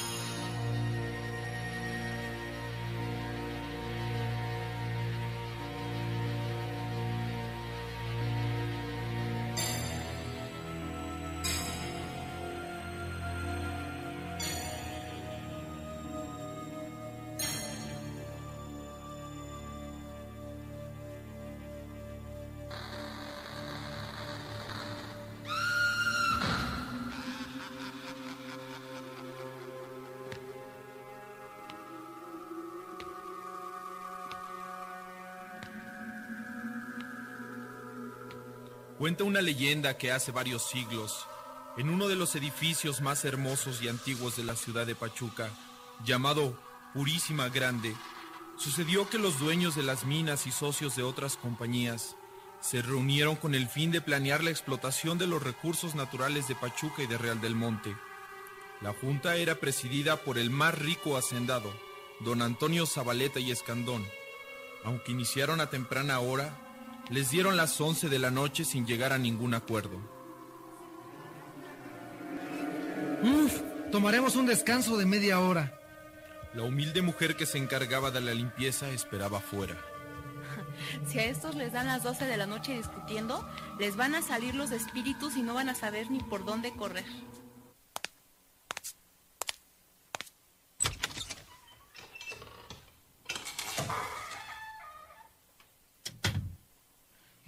[39.01, 41.25] Cuenta una leyenda que hace varios siglos,
[41.75, 45.49] en uno de los edificios más hermosos y antiguos de la ciudad de Pachuca,
[46.05, 46.55] llamado
[46.93, 47.95] Purísima Grande,
[48.57, 52.15] sucedió que los dueños de las minas y socios de otras compañías
[52.59, 57.01] se reunieron con el fin de planear la explotación de los recursos naturales de Pachuca
[57.01, 57.95] y de Real del Monte.
[58.81, 61.73] La junta era presidida por el más rico hacendado,
[62.19, 64.05] don Antonio Zabaleta y Escandón.
[64.83, 66.70] Aunque iniciaron a temprana hora,
[67.09, 69.99] les dieron las 11 de la noche sin llegar a ningún acuerdo.
[73.23, 73.61] Uf,
[73.91, 75.77] tomaremos un descanso de media hora.
[76.53, 79.75] La humilde mujer que se encargaba de la limpieza esperaba afuera.
[81.07, 84.55] Si a estos les dan las 12 de la noche discutiendo, les van a salir
[84.55, 87.05] los espíritus y no van a saber ni por dónde correr.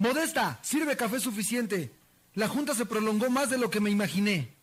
[0.04, 1.90] Modesta, sirve café suficiente.
[2.34, 4.54] La junta se prolongó más de lo que me imaginé.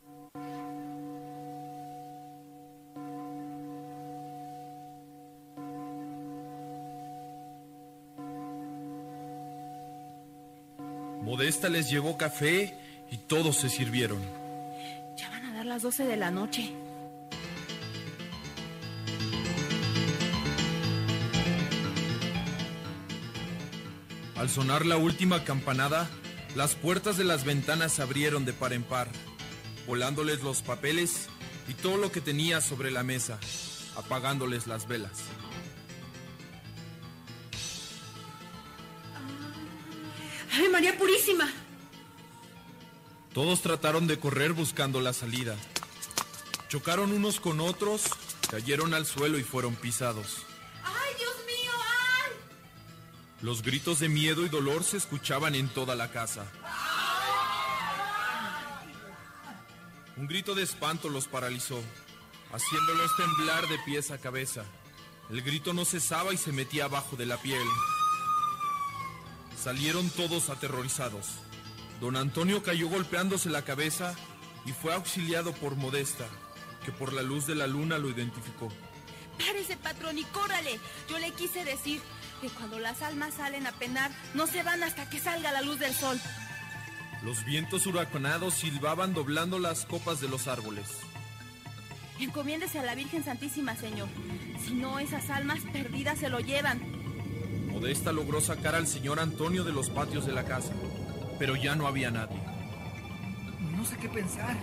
[11.24, 12.78] Modesta les llevó café
[13.10, 14.22] y todos se sirvieron.
[15.18, 16.72] Ya van a dar las 12 de la noche.
[24.42, 26.10] Al sonar la última campanada,
[26.56, 29.08] las puertas de las ventanas se abrieron de par en par,
[29.86, 31.28] volándoles los papeles
[31.68, 33.40] y todo lo que tenía sobre la mesa,
[33.96, 35.26] apagándoles las velas.
[40.72, 41.48] María Purísima!
[43.36, 45.56] Todos trataron de correr buscando la salida.
[46.68, 48.06] Chocaron unos con otros,
[48.50, 50.48] cayeron al suelo y fueron pisados.
[53.42, 56.46] Los gritos de miedo y dolor se escuchaban en toda la casa.
[60.16, 61.82] Un grito de espanto los paralizó,
[62.54, 64.64] haciéndolos temblar de pies a cabeza.
[65.32, 67.66] El grito no cesaba y se metía abajo de la piel.
[69.60, 71.28] Salieron todos aterrorizados.
[72.00, 74.14] Don Antonio cayó golpeándose la cabeza
[74.68, 76.28] y fue auxiliado por Modesta,
[76.86, 78.72] que por la luz de la luna lo identificó.
[79.40, 80.80] Párese, patrón, y córrale.
[81.10, 82.02] Yo le quise decir
[82.42, 85.80] que cuando las almas salen a penar, no se van hasta que salga la luz
[85.80, 86.20] del sol.
[87.24, 90.88] Los vientos huracanados silbaban doblando las copas de los árboles.
[92.20, 94.10] Encomiéndese a la Virgen Santísima, señor.
[94.66, 96.82] Si no, esas almas perdidas se lo llevan.
[97.72, 100.74] Modesta logró sacar al señor Antonio de los patios de la casa,
[101.38, 102.42] pero ya no había nadie.
[103.76, 104.58] No sé qué pensar.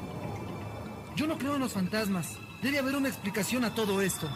[1.17, 2.37] Yo no creo en los fantasmas.
[2.63, 4.29] Debe haber una explicación a todo esto.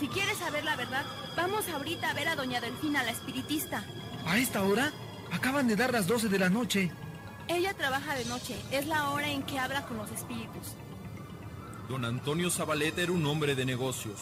[0.00, 1.04] Si quieres saber la verdad,
[1.40, 3.82] vamos ahorita a ver a doña Delfina, la espiritista.
[4.26, 4.92] ¿A esta hora?
[5.32, 6.90] Acaban de dar las 12 de la noche.
[7.48, 10.74] Ella trabaja de noche, es la hora en que habla con los espíritus.
[11.88, 14.20] Don Antonio Zabaleta era un hombre de negocios,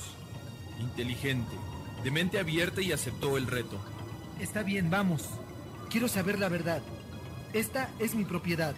[0.79, 1.57] inteligente,
[2.05, 3.79] de mente abierta y aceptó el reto.
[4.39, 5.25] Está bien, vamos.
[5.91, 6.83] Quiero saber la verdad.
[7.53, 8.77] Esta es mi propiedad.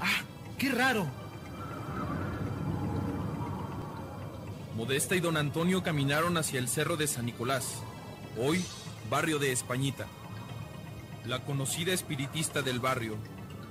[0.00, 0.24] ¡Ah!
[0.58, 1.06] ¡Qué raro!
[4.82, 7.84] Modesta y don Antonio caminaron hacia el cerro de San Nicolás,
[8.36, 8.64] hoy
[9.08, 10.08] barrio de Españita.
[11.24, 13.16] La conocida espiritista del barrio,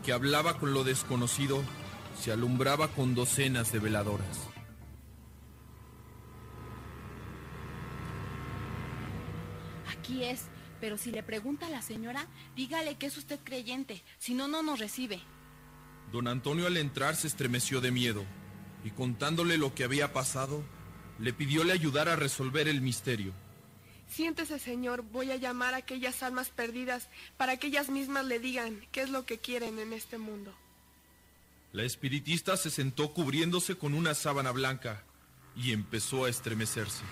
[0.05, 1.63] que hablaba con lo desconocido,
[2.17, 4.47] se alumbraba con docenas de veladoras.
[9.91, 10.45] Aquí es,
[10.79, 14.63] pero si le pregunta a la señora, dígale que es usted creyente, si no, no
[14.63, 15.19] nos recibe.
[16.13, 18.23] Don Antonio al entrar se estremeció de miedo
[18.85, 20.63] y contándole lo que había pasado,
[21.21, 23.31] le pidió le ayudara a resolver el misterio.
[24.09, 27.07] Siéntese, señor, voy a llamar a aquellas almas perdidas
[27.37, 30.53] para que ellas mismas le digan qué es lo que quieren en este mundo.
[31.71, 35.03] La espiritista se sentó cubriéndose con una sábana blanca
[35.55, 37.03] y empezó a estremecerse.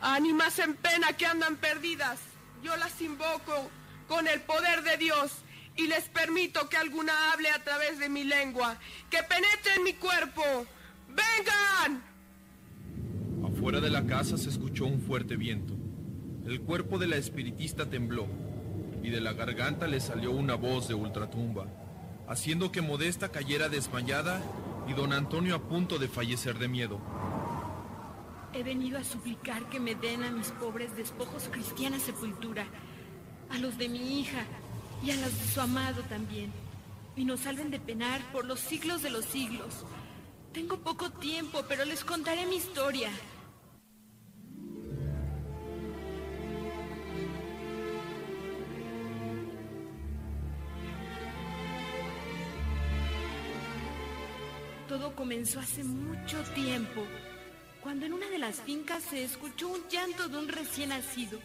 [0.00, 2.20] Ánimas en pena que andan perdidas,
[2.62, 3.70] yo las invoco
[4.06, 5.32] con el poder de Dios
[5.74, 8.78] y les permito que alguna hable a través de mi lengua,
[9.10, 10.66] que penetre en mi cuerpo.
[11.08, 12.15] ¡Vengan!
[13.66, 15.74] Afuera de la casa se escuchó un fuerte viento.
[16.46, 18.28] El cuerpo de la espiritista tembló
[19.02, 21.66] y de la garganta le salió una voz de ultratumba,
[22.28, 24.40] haciendo que Modesta cayera desmayada
[24.86, 27.00] y don Antonio a punto de fallecer de miedo.
[28.52, 32.68] He venido a suplicar que me den a mis pobres despojos cristiana sepultura,
[33.50, 34.44] a los de mi hija
[35.04, 36.52] y a los de su amado también,
[37.16, 39.84] y nos salven de penar por los siglos de los siglos.
[40.52, 43.10] Tengo poco tiempo, pero les contaré mi historia.
[54.88, 57.04] Todo comenzó hace mucho tiempo,
[57.80, 61.40] cuando en una de las fincas se escuchó un llanto de un recién nacido.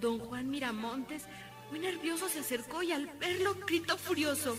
[0.00, 1.24] Don Juan Miramontes,
[1.70, 4.56] muy nervioso, se acercó y al verlo gritó furioso.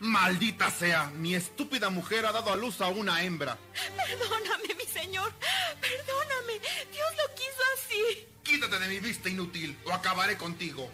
[0.00, 3.56] Maldita sea, mi estúpida mujer ha dado a luz a una hembra.
[3.96, 5.32] Perdóname, mi señor,
[5.80, 6.54] perdóname.
[6.90, 8.26] Dios lo quiso así.
[8.42, 10.90] Quítate de mi vista inútil o acabaré contigo.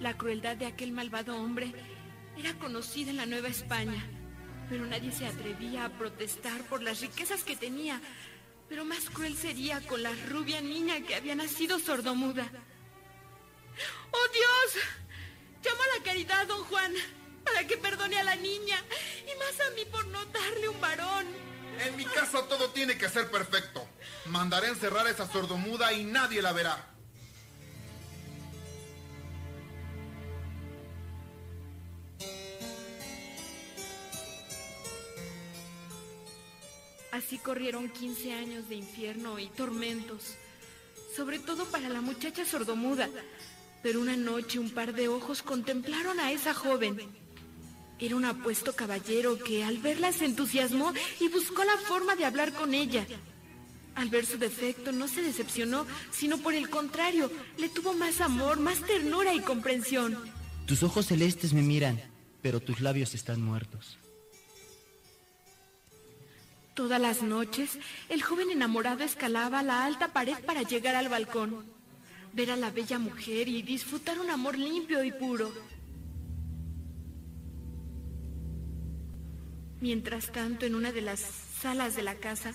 [0.00, 1.72] La crueldad de aquel malvado hombre
[2.36, 4.04] era conocida en la Nueva España,
[4.70, 8.00] pero nadie se atrevía a protestar por las riquezas que tenía.
[8.68, 12.48] Pero más cruel sería con la rubia niña que había nacido sordomuda.
[14.12, 14.84] ¡Oh Dios!
[15.62, 16.94] Llama a la caridad, don Juan,
[17.44, 18.82] para que perdone a la niña
[19.22, 21.26] y más a mí por no darle un varón.
[21.80, 23.84] En mi casa todo tiene que ser perfecto.
[24.26, 26.89] Mandaré encerrar a esa sordomuda y nadie la verá.
[37.12, 40.36] Así corrieron 15 años de infierno y tormentos,
[41.16, 43.08] sobre todo para la muchacha sordomuda.
[43.82, 46.98] Pero una noche un par de ojos contemplaron a esa joven.
[47.98, 52.52] Era un apuesto caballero que al verla se entusiasmó y buscó la forma de hablar
[52.52, 53.06] con ella.
[53.94, 58.60] Al ver su defecto no se decepcionó, sino por el contrario, le tuvo más amor,
[58.60, 60.16] más ternura y comprensión.
[60.66, 62.00] Tus ojos celestes me miran,
[62.40, 63.99] pero tus labios están muertos.
[66.80, 67.78] Todas las noches,
[68.08, 71.66] el joven enamorado escalaba la alta pared para llegar al balcón.
[72.32, 75.52] ver a la bella mujer y disfrutar un amor limpio y puro.
[79.82, 81.20] Mientras tanto, en una de las
[81.60, 82.54] salas de la casa,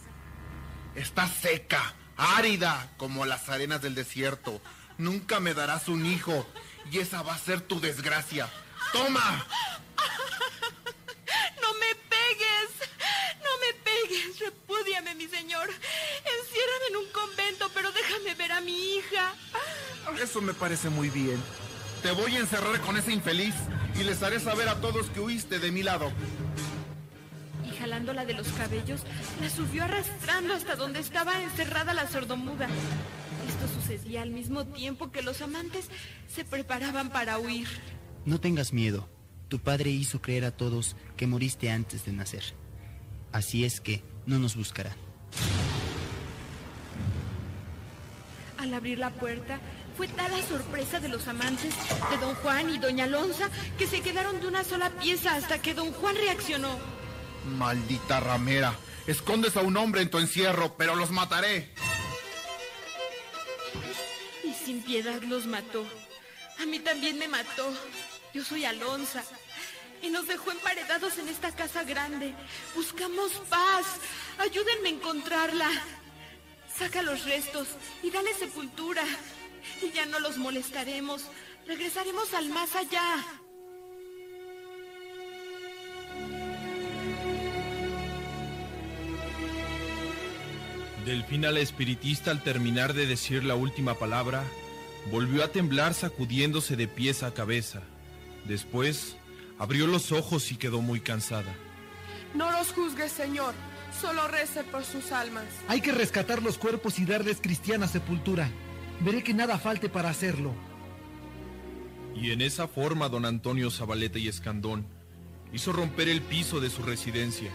[0.95, 4.59] Está seca, árida, como las arenas del desierto.
[4.97, 6.47] Nunca me darás un hijo
[6.91, 8.49] y esa va a ser tu desgracia.
[8.91, 9.45] ¡Toma!
[11.61, 12.71] ¡No me pegues!
[13.43, 13.95] ¡No me pegues!
[15.17, 15.69] Mi señor.
[15.69, 19.33] Enciérrame en un convento, pero déjame ver a mi hija.
[20.21, 21.41] Eso me parece muy bien.
[22.01, 23.55] Te voy a encerrar con ese infeliz
[23.99, 26.11] y les haré saber a todos que huiste de mi lado.
[27.65, 29.01] Y jalándola de los cabellos,
[29.41, 32.67] la subió arrastrando hasta donde estaba encerrada la sordomuda.
[33.47, 35.89] Esto sucedía al mismo tiempo que los amantes
[36.27, 37.67] se preparaban para huir.
[38.25, 39.09] No tengas miedo.
[39.47, 42.43] Tu padre hizo creer a todos que moriste antes de nacer.
[43.31, 45.04] Así es que no nos buscarán.
[48.65, 49.59] Al abrir la puerta,
[49.95, 51.71] fue tal la sorpresa de los amantes
[52.09, 53.47] de don Juan y doña Alonza
[53.77, 56.79] que se quedaron de una sola pieza hasta que don Juan reaccionó.
[57.59, 58.73] Maldita ramera.
[59.05, 61.69] Escondes a un hombre en tu encierro, pero los mataré.
[64.43, 65.85] Y sin piedad los mató.
[66.59, 67.71] A mí también me mató.
[68.33, 69.23] Yo soy Alonza.
[70.01, 72.33] Y nos dejó emparedados en esta casa grande.
[72.73, 73.85] Buscamos paz.
[74.39, 75.69] Ayúdenme a encontrarla.
[76.77, 77.67] Saca los restos
[78.03, 79.03] y dale sepultura.
[79.81, 81.23] Y ya no los molestaremos.
[81.65, 83.23] Regresaremos al más allá.
[91.05, 94.43] Delfina la espiritista al terminar de decir la última palabra,
[95.11, 97.83] volvió a temblar sacudiéndose de pies a cabeza.
[98.45, 99.15] Después,
[99.59, 101.55] abrió los ojos y quedó muy cansada.
[102.33, 103.53] No los juzgue, Señor.
[104.01, 105.45] Solo rece por sus almas.
[105.67, 108.49] Hay que rescatar los cuerpos y darles cristiana sepultura.
[108.99, 110.53] Veré que nada falte para hacerlo.
[112.15, 114.87] Y en esa forma don Antonio Zabaleta y Escandón
[115.53, 117.51] hizo romper el piso de su residencia.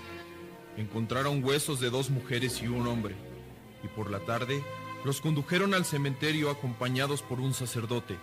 [0.76, 3.14] Encontraron huesos de dos mujeres y un hombre,
[3.82, 4.62] y por la tarde
[5.04, 8.18] los condujeron al cementerio acompañados por un sacerdote.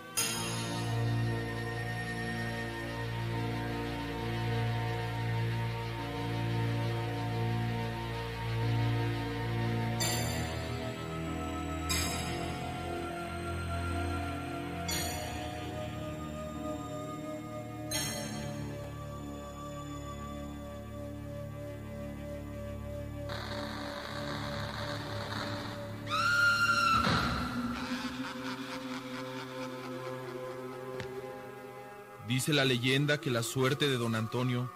[32.48, 34.72] La leyenda que la suerte de don Antonio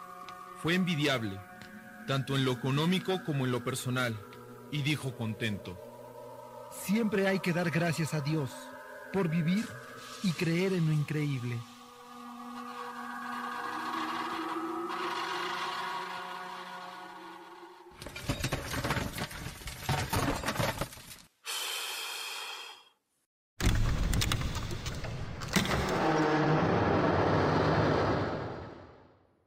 [0.61, 1.39] fue envidiable,
[2.05, 4.19] tanto en lo económico como en lo personal,
[4.71, 5.79] y dijo contento.
[6.85, 8.51] Siempre hay que dar gracias a Dios
[9.13, 9.65] por vivir
[10.21, 11.57] y creer en lo increíble.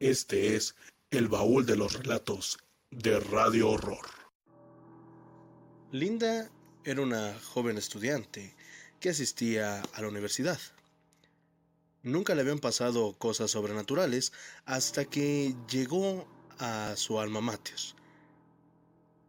[0.05, 0.75] Este es
[1.11, 2.59] el baúl de los relatos
[2.91, 4.07] de Radio Horror.
[5.93, 6.51] Linda
[6.85, 8.55] era una joven estudiante
[9.01, 10.61] que asistía a la universidad.
[12.03, 14.35] Nunca le habían pasado cosas sobrenaturales
[14.67, 16.29] hasta que llegó
[16.59, 17.81] a su alma mater.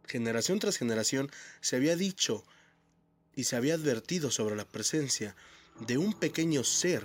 [0.04, 1.30] Generación tras generación
[1.62, 2.44] se había dicho
[3.34, 5.36] y se había advertido sobre la presencia
[5.80, 7.02] de un pequeño ser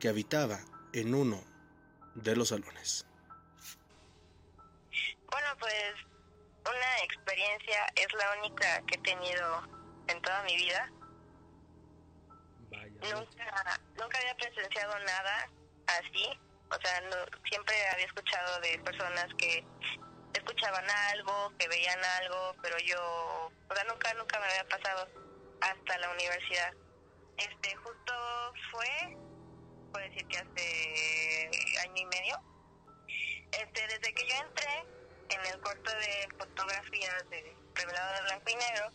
[0.00, 0.60] que habitaba
[0.92, 1.55] en uno
[2.16, 3.06] de los salones.
[5.30, 5.94] Bueno, pues
[6.62, 9.62] una experiencia es la única que he tenido
[10.08, 10.90] en toda mi vida.
[12.70, 15.48] Nunca, nunca había presenciado nada
[15.86, 16.40] así.
[16.70, 19.64] O sea, no- siempre había escuchado de personas que
[20.34, 25.08] escuchaban algo, que veían algo, pero yo, o sea, nunca, nunca me había pasado
[25.60, 26.72] hasta la universidad.
[27.36, 28.12] Este, justo
[28.72, 29.16] fue,
[29.86, 32.40] puedo decir que hace año y medio.
[33.52, 34.84] Este, desde que yo entré
[35.30, 38.90] en el cuarto de fotografías de revelado de blanco y negro,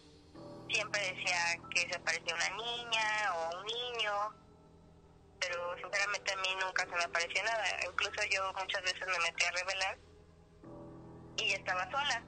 [0.69, 4.13] siempre decía que se parecía una niña o un niño,
[5.39, 7.65] pero sinceramente a mí nunca se me apareció nada.
[7.85, 9.97] Incluso yo muchas veces me metí a revelar
[11.37, 12.23] y estaba sola.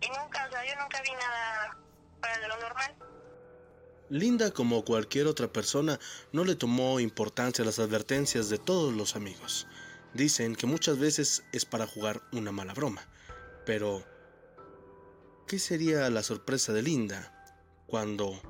[0.00, 1.76] Y nunca, o sea, yo nunca vi nada
[2.20, 3.03] fuera de lo normal.
[4.10, 5.98] Linda, como cualquier otra persona,
[6.30, 9.66] no le tomó importancia las advertencias de todos los amigos.
[10.12, 13.08] Dicen que muchas veces es para jugar una mala broma.
[13.64, 14.04] Pero,
[15.48, 18.40] ¿qué sería la sorpresa de Linda cuando,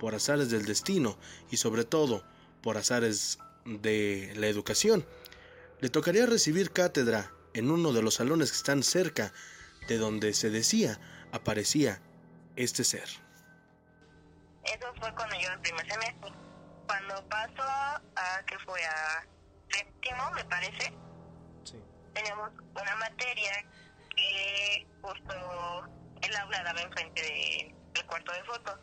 [0.00, 1.16] por azares del destino
[1.48, 2.24] y sobre todo
[2.60, 5.06] por azares de la educación,
[5.80, 9.32] le tocaría recibir cátedra en uno de los salones que están cerca
[9.86, 11.00] de donde se decía
[11.30, 12.02] aparecía
[12.56, 13.23] este ser.
[14.64, 16.32] Eso fue cuando yo en primer semestre.
[16.86, 19.26] Cuando pasó a que fue a
[19.70, 20.92] séptimo, me parece,
[22.12, 23.64] teníamos una materia
[24.16, 25.88] que justo
[26.22, 28.80] el aula daba enfrente de, del cuarto de fotos.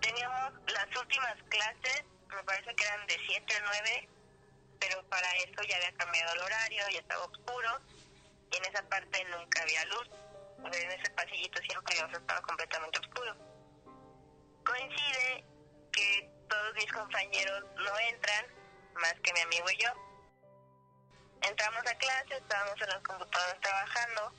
[0.00, 4.08] Teníamos las últimas clases, me parece que eran de 7 a 9,
[4.80, 7.80] pero para eso ya había cambiado el horario, ya estaba oscuro,
[8.52, 10.10] y en esa parte nunca había luz.
[10.64, 13.45] En ese pasillito siempre estaba completamente oscuro.
[14.66, 15.44] Coincide
[15.92, 18.46] que todos mis compañeros no entran,
[18.94, 19.88] más que mi amigo y yo.
[21.42, 24.32] Entramos a clase, estábamos en las computadoras trabajando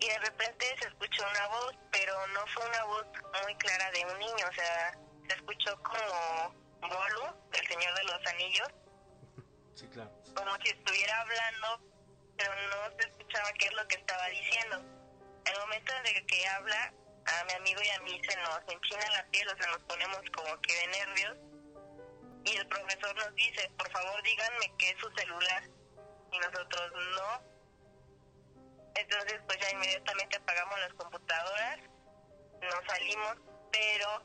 [0.00, 3.06] y de repente se escuchó una voz, pero no fue una voz
[3.44, 8.26] muy clara de un niño, o sea, se escuchó como Bolu, del Señor de los
[8.26, 8.68] Anillos.
[9.74, 10.10] Sí, claro.
[10.34, 11.82] Como si estuviera hablando,
[12.38, 14.76] pero no se escuchaba qué es lo que estaba diciendo.
[15.44, 16.94] El momento en que habla,
[17.26, 20.20] a mi amigo y a mí se nos enchina la piel, o sea, nos ponemos
[20.34, 21.36] como que de nervios.
[22.44, 25.62] Y el profesor nos dice, por favor díganme qué es su celular.
[26.32, 27.42] Y nosotros no.
[28.94, 31.78] Entonces, pues ya inmediatamente apagamos las computadoras,
[32.60, 33.36] nos salimos,
[33.72, 34.24] pero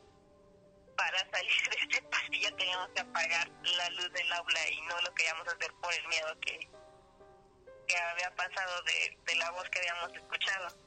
[0.96, 5.14] para salir de este pasillo teníamos que apagar la luz del aula y no lo
[5.14, 6.58] queríamos hacer por el miedo que,
[7.86, 10.85] que había pasado de, de la voz que habíamos escuchado.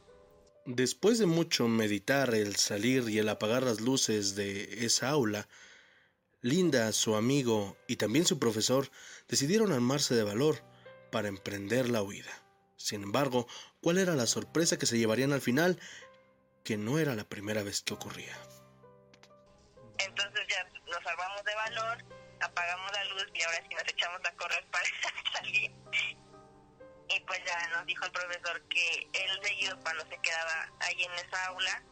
[0.72, 5.48] Después de mucho meditar el salir y el apagar las luces de esa aula,
[6.42, 8.92] Linda, su amigo y también su profesor
[9.28, 10.62] decidieron armarse de valor
[11.12, 12.32] para emprender la huida.
[12.78, 13.48] Sin embargo,
[13.82, 15.80] ¿cuál era la sorpresa que se llevarían al final?
[16.64, 18.38] Que no era la primera vez que ocurría.
[19.98, 21.98] Entonces ya nos armamos de valor,
[22.42, 24.86] apagamos la luz y ahora sí nos echamos a correr para
[25.34, 25.72] salir.
[27.10, 31.14] Y pues ya nos dijo el profesor que él seguido cuando se quedaba ahí en
[31.14, 31.84] esa aula,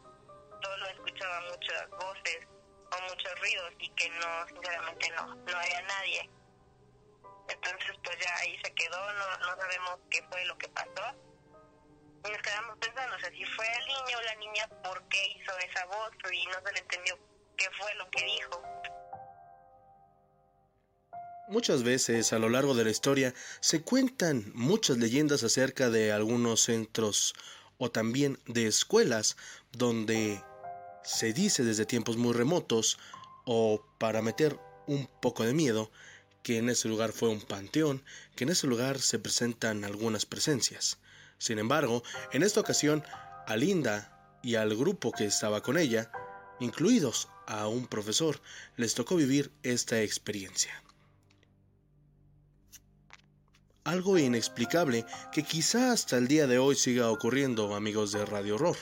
[0.62, 2.46] solo escuchaba muchas voces
[2.92, 6.30] o muchos ruidos y que no, sinceramente no, no había nadie.
[7.48, 11.14] Entonces pues ya ahí se quedó, no, no sabemos qué fue lo que pasó.
[12.24, 15.84] Y nos quedamos pensando, si fue el niño o la niña, ¿por qué hizo esa
[15.86, 16.10] voz?
[16.32, 17.18] Y no se le entendió
[17.56, 18.62] qué fue lo que dijo.
[21.50, 26.60] Muchas veces a lo largo de la historia se cuentan muchas leyendas acerca de algunos
[26.60, 27.32] centros
[27.78, 29.38] o también de escuelas
[29.72, 30.44] donde
[31.02, 32.98] se dice desde tiempos muy remotos
[33.46, 35.90] o para meter un poco de miedo
[36.42, 38.04] que en ese lugar fue un panteón,
[38.36, 40.98] que en ese lugar se presentan algunas presencias.
[41.38, 43.02] Sin embargo, en esta ocasión,
[43.46, 46.12] a Linda y al grupo que estaba con ella,
[46.60, 48.38] incluidos a un profesor,
[48.76, 50.82] les tocó vivir esta experiencia.
[53.88, 58.76] Algo inexplicable que quizá hasta el día de hoy siga ocurriendo, amigos de Radio Horror.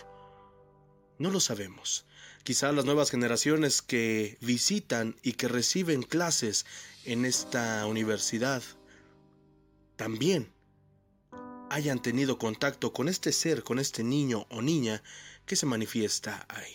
[1.21, 2.07] No lo sabemos.
[2.43, 6.67] Quizá las nuevas generaciones que visitan y que reciben clases
[7.05, 8.65] en esta universidad
[9.95, 10.53] también
[11.71, 15.05] hayan tenido contacto con este ser, con este niño o niña
[15.47, 16.75] que se manifiesta ahí.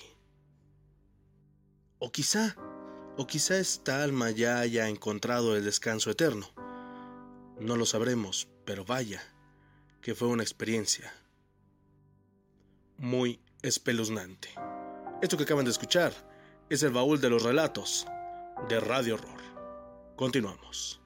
[2.00, 2.56] O quizá,
[3.18, 6.61] o quizá esta alma ya haya encontrado el descanso eterno.
[7.62, 9.22] No lo sabremos, pero vaya,
[10.02, 11.14] que fue una experiencia
[12.98, 14.50] muy espeluznante.
[15.22, 16.12] Esto que acaban de escuchar
[16.72, 18.08] es el baúl de los relatos
[18.68, 20.16] de Radio Horror.
[20.16, 21.00] Continuamos.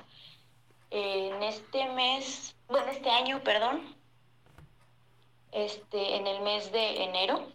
[0.90, 3.94] En este mes, bueno, este año, perdón,
[5.52, 7.46] este, en el mes de enero,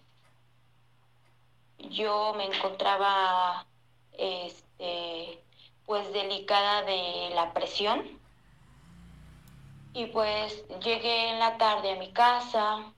[1.77, 3.65] yo me encontraba,
[4.13, 5.41] este,
[5.89, 8.19] pues delicada de la presión.
[9.95, 12.93] Y pues llegué en la tarde a mi casa,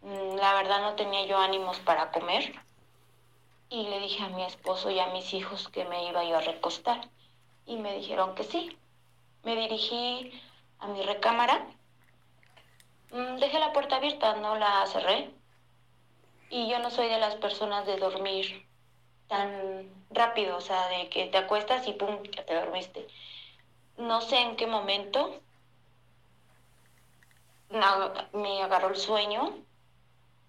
[0.00, 2.54] mm, la verdad no tenía yo ánimos para comer.
[3.68, 6.40] Y le dije a mi esposo y a mis hijos que me iba yo a
[6.40, 7.10] recostar.
[7.66, 8.78] Y me dijeron que sí.
[9.42, 10.40] Me dirigí
[10.78, 11.66] a mi recámara,
[13.10, 15.34] mm, dejé la puerta abierta, no la cerré.
[16.48, 18.64] Y yo no soy de las personas de dormir
[19.28, 23.06] tan rápido, o sea, de que te acuestas y pum, ya te dormiste.
[23.96, 25.40] No sé en qué momento
[28.32, 29.56] me agarró el sueño,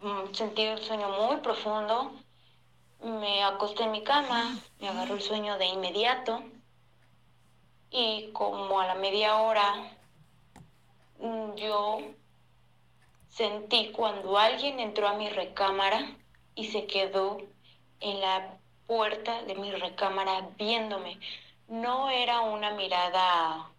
[0.01, 2.11] mm, sentí el sueño muy profundo,
[3.01, 6.43] me acosté en mi cama, me agarró el sueño de inmediato
[7.89, 9.97] y como a la media hora
[11.19, 11.99] mm, yo
[13.29, 16.15] sentí cuando alguien entró a mi recámara
[16.55, 17.37] y se quedó
[17.99, 21.19] en la puerta de mi recámara viéndome.
[21.67, 23.69] No era una mirada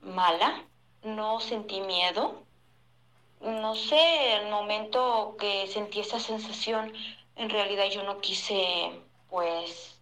[0.00, 0.64] mala,
[1.02, 2.42] no sentí miedo.
[3.40, 6.92] No sé, el momento que sentí esa sensación,
[7.36, 9.98] en realidad yo no quise, pues,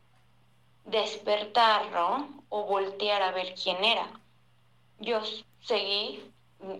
[0.84, 2.42] despertar, ¿no?
[2.48, 4.08] O voltear a ver quién era.
[4.98, 5.20] Yo
[5.60, 6.32] seguí,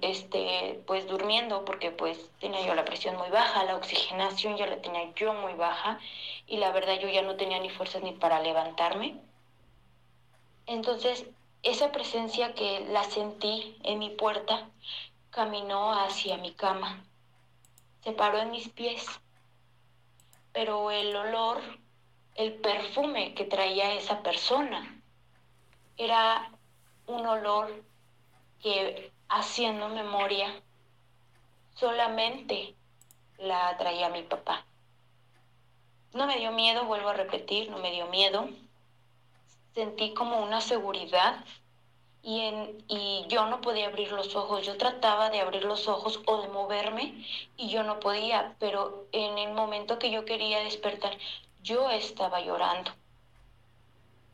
[0.02, 4.80] este, pues, durmiendo porque, pues, tenía yo la presión muy baja, la oxigenación ya la
[4.82, 6.00] tenía yo muy baja
[6.48, 9.20] y la verdad yo ya no tenía ni fuerzas ni para levantarme.
[10.66, 11.24] Entonces,
[11.62, 14.68] esa presencia que la sentí en mi puerta
[15.30, 17.04] caminó hacia mi cama,
[18.02, 19.06] se paró en mis pies
[20.58, 21.60] pero el olor,
[22.34, 25.00] el perfume que traía esa persona
[25.96, 26.50] era
[27.06, 27.84] un olor
[28.60, 30.52] que haciendo memoria
[31.74, 32.74] solamente
[33.38, 34.64] la traía mi papá.
[36.14, 38.48] No me dio miedo, vuelvo a repetir, no me dio miedo.
[39.74, 41.44] Sentí como una seguridad
[42.22, 44.66] y, en, y yo no podía abrir los ojos.
[44.66, 49.38] Yo trataba de abrir los ojos o de moverme y yo no podía, pero en
[49.38, 51.16] el momento que yo quería despertar,
[51.62, 52.90] yo estaba llorando.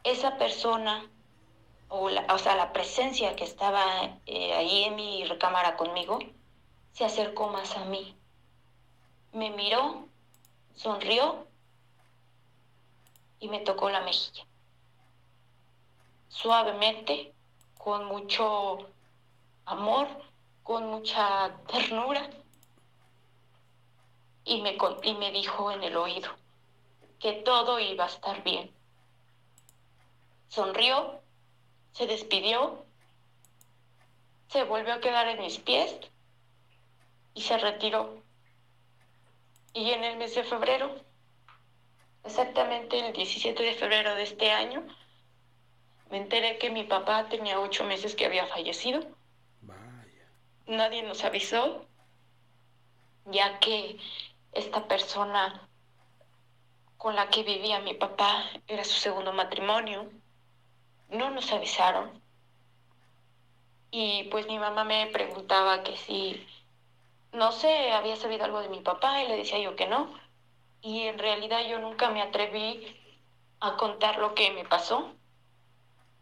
[0.05, 1.11] Esa persona,
[1.89, 6.20] o, o sea, la presencia que estaba eh, ahí en mi recámara conmigo,
[6.93, 8.14] se acercó más a mí.
[9.33, 10.07] Me miró,
[10.77, 11.49] sonrió
[13.45, 14.47] y me tocó la mejilla.
[16.28, 17.34] Suavemente
[17.76, 18.88] con mucho
[19.66, 20.09] amor,
[20.62, 22.30] con mucha ternura.
[24.47, 26.30] Y me, y me dijo en el oído
[27.20, 28.74] que todo iba a estar bien.
[30.49, 31.20] Sonrió,
[31.92, 32.82] se despidió,
[34.49, 35.95] se volvió a quedar en mis pies
[37.34, 38.22] y se retiró.
[39.74, 40.95] Y en el mes de febrero,
[42.25, 44.85] exactamente el 17 de febrero de este año,
[46.11, 49.01] me enteré que mi papá tenía ocho meses que había fallecido.
[50.66, 51.87] Nadie nos avisó,
[53.27, 53.99] ya que
[54.53, 55.68] esta persona
[56.97, 60.11] con la que vivía mi papá era su segundo matrimonio.
[61.11, 62.22] No nos avisaron.
[63.91, 66.47] Y pues mi mamá me preguntaba que si,
[67.33, 70.24] no sé, había sabido algo de mi papá y le decía yo que no.
[70.85, 72.95] Y en realidad yo nunca me atreví
[73.59, 75.14] a contar lo que me pasó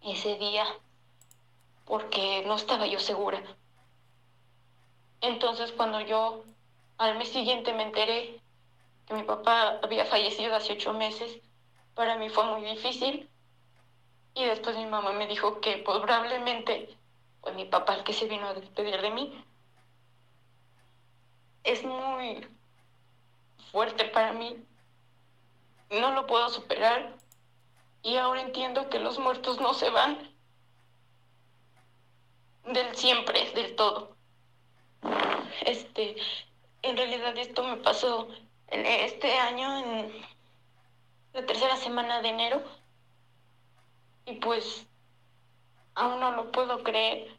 [0.03, 0.65] ese día
[1.85, 3.43] porque no estaba yo segura.
[5.21, 6.45] Entonces cuando yo
[6.97, 8.41] al mes siguiente me enteré
[9.09, 11.41] que mi papá había fallecido hace ocho meses,
[11.97, 13.29] para mí fue muy difícil.
[14.35, 16.97] Y después mi mamá me dijo que probablemente
[17.41, 19.45] fue mi papá el que se vino a despedir de mí.
[21.65, 22.47] Es muy
[23.73, 24.65] fuerte para mí.
[25.91, 27.17] No lo puedo superar.
[28.03, 30.31] Y ahora entiendo que los muertos no se van
[32.67, 34.17] del siempre, del todo.
[35.65, 36.17] Este,
[36.83, 38.29] en realidad esto me pasó
[38.69, 40.13] este año, en
[41.33, 42.63] la tercera semana de enero.
[44.27, 44.87] Y pues
[45.95, 47.37] aún no lo puedo creer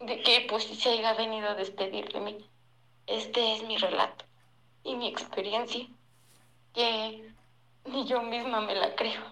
[0.00, 2.50] de que pues se haya venido a despedir de mí.
[3.06, 4.24] Este es mi relato
[4.84, 5.86] y mi experiencia,
[6.74, 7.32] que
[7.86, 9.22] ni yo misma me la creo.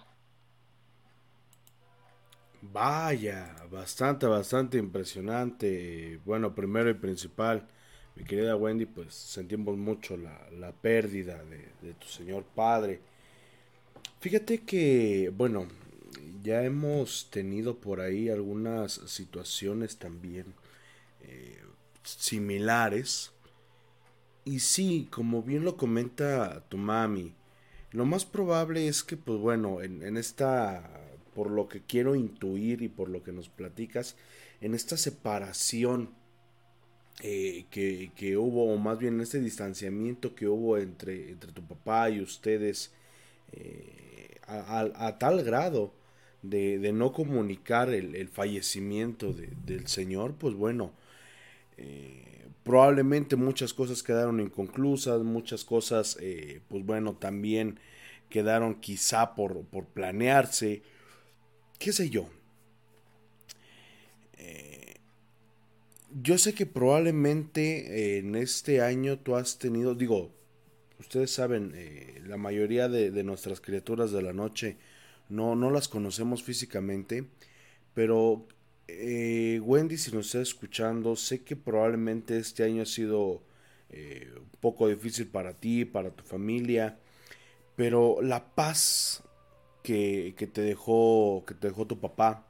[2.62, 6.20] Vaya, bastante, bastante impresionante.
[6.24, 7.66] Bueno, primero y principal,
[8.16, 13.00] mi querida Wendy, pues sentimos mucho la, pérdida de, de, tu señor padre.
[14.20, 15.66] Fíjate que, bueno,
[16.42, 20.54] ya hemos tenido por ahí algunas situaciones también
[21.22, 21.62] eh,
[22.02, 23.32] similares.
[24.44, 27.34] Y sí, como bien lo comenta tu mami,
[27.92, 30.88] lo más probable es que, pues bueno, en, en esta,
[31.34, 34.16] por lo que quiero intuir y por lo que nos platicas,
[34.60, 36.10] en esta separación
[37.22, 41.62] eh, que, que, hubo, o más bien en este distanciamiento que hubo entre, entre tu
[41.62, 42.92] papá y ustedes,
[43.52, 45.92] eh, a, tal grado
[46.42, 50.92] de, de no comunicar el, el fallecimiento de, del Señor, pues bueno,
[51.76, 57.78] eh, probablemente muchas cosas quedaron inconclusas, muchas cosas, eh, pues bueno, también
[58.28, 60.82] quedaron quizá por, por planearse,
[61.78, 62.28] qué sé yo.
[64.38, 64.96] Eh,
[66.22, 70.30] yo sé que probablemente en este año tú has tenido, digo,
[70.98, 71.74] ustedes saben,
[72.26, 74.76] la mayoría de, de, nuestras criaturas de la noche
[75.28, 77.24] no, no las conocemos físicamente,
[77.94, 78.46] pero
[78.98, 83.42] eh, Wendy, si nos está escuchando, sé que probablemente este año ha sido
[83.90, 86.98] eh, un poco difícil para ti, para tu familia,
[87.76, 89.22] pero la paz
[89.82, 92.46] que, te dejó, que te dejó tu papá,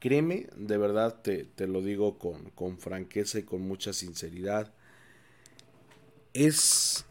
[0.00, 4.72] créeme, de verdad te, lo digo con, con franqueza y con mucha sinceridad,
[6.32, 7.04] es,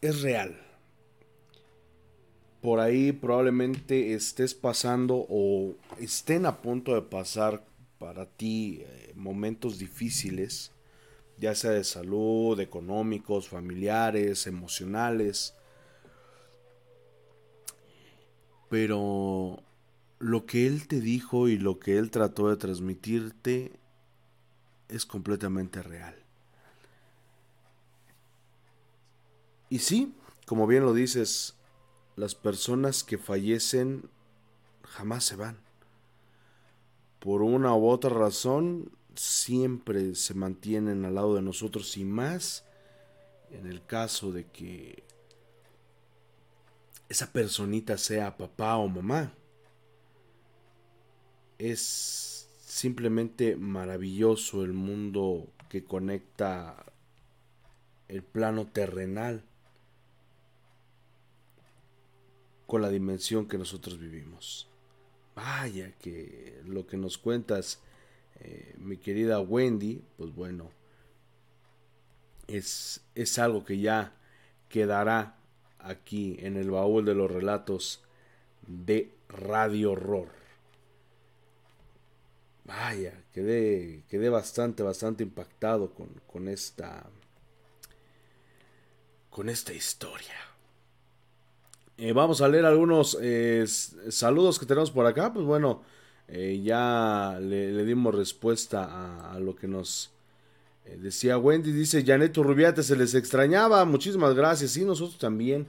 [0.00, 0.69] es real
[2.60, 7.64] por ahí probablemente estés pasando o estén a punto de pasar
[7.98, 10.72] para ti eh, momentos difíciles,
[11.38, 15.54] ya sea de salud, económicos, familiares, emocionales.
[18.68, 19.62] Pero
[20.18, 23.72] lo que él te dijo y lo que él trató de transmitirte
[24.88, 26.14] es completamente real.
[29.70, 30.14] Y sí,
[30.46, 31.54] como bien lo dices,
[32.16, 34.08] las personas que fallecen
[34.82, 35.58] jamás se van.
[37.18, 42.64] Por una u otra razón, siempre se mantienen al lado de nosotros y más
[43.50, 45.02] en el caso de que
[47.08, 49.34] esa personita sea papá o mamá.
[51.58, 56.86] Es simplemente maravilloso el mundo que conecta
[58.08, 59.44] el plano terrenal
[62.70, 64.68] con la dimensión que nosotros vivimos.
[65.34, 67.80] Vaya que lo que nos cuentas,
[68.38, 70.70] eh, mi querida Wendy, pues bueno,
[72.46, 74.14] es, es algo que ya
[74.68, 75.34] quedará
[75.80, 78.04] aquí en el baúl de los relatos
[78.68, 80.28] de Radio Horror.
[82.66, 87.04] Vaya, quedé, quedé bastante, bastante impactado con, con esta.
[89.28, 90.49] con esta historia.
[92.02, 95.34] Eh, vamos a leer algunos eh, saludos que tenemos por acá.
[95.34, 95.82] Pues bueno,
[96.28, 100.10] eh, ya le, dimos respuesta a, lo que nos
[100.96, 101.72] decía Wendy.
[101.72, 103.84] Dice Janet Rubiate, se les extrañaba.
[103.84, 104.70] Muchísimas gracias.
[104.70, 105.66] Sí, nosotros también.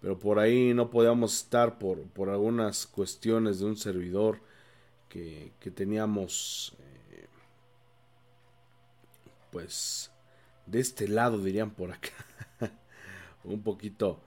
[0.00, 4.40] Pero por ahí no podíamos estar por, por algunas cuestiones de un servidor
[5.10, 6.74] que, que teníamos.
[9.52, 10.10] pues
[10.64, 12.12] de este lado dirían por acá.
[13.44, 14.22] un poquito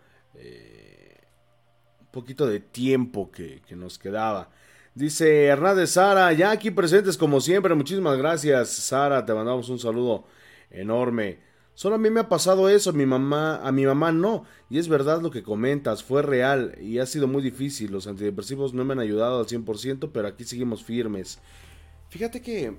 [2.12, 4.50] poquito de tiempo que, nos quedaba.
[4.96, 10.26] Dice Hernández Sara, ya aquí presentes como siempre, muchísimas gracias Sara, te mandamos un saludo
[10.72, 11.40] enorme.
[11.74, 14.44] Solo a mí me ha pasado eso, a mi mamá, a mi mamá no.
[14.70, 17.92] Y es verdad lo que comentas, fue real y ha sido muy difícil.
[17.92, 21.40] Los antidepresivos no me han ayudado al 100%, pero aquí seguimos firmes.
[22.10, 22.76] Fíjate que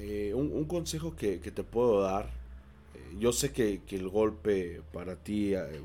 [0.00, 2.26] eh, un, consejo que, te puedo dar,
[2.94, 5.80] eh, yo sé que, que, el golpe para ti eh,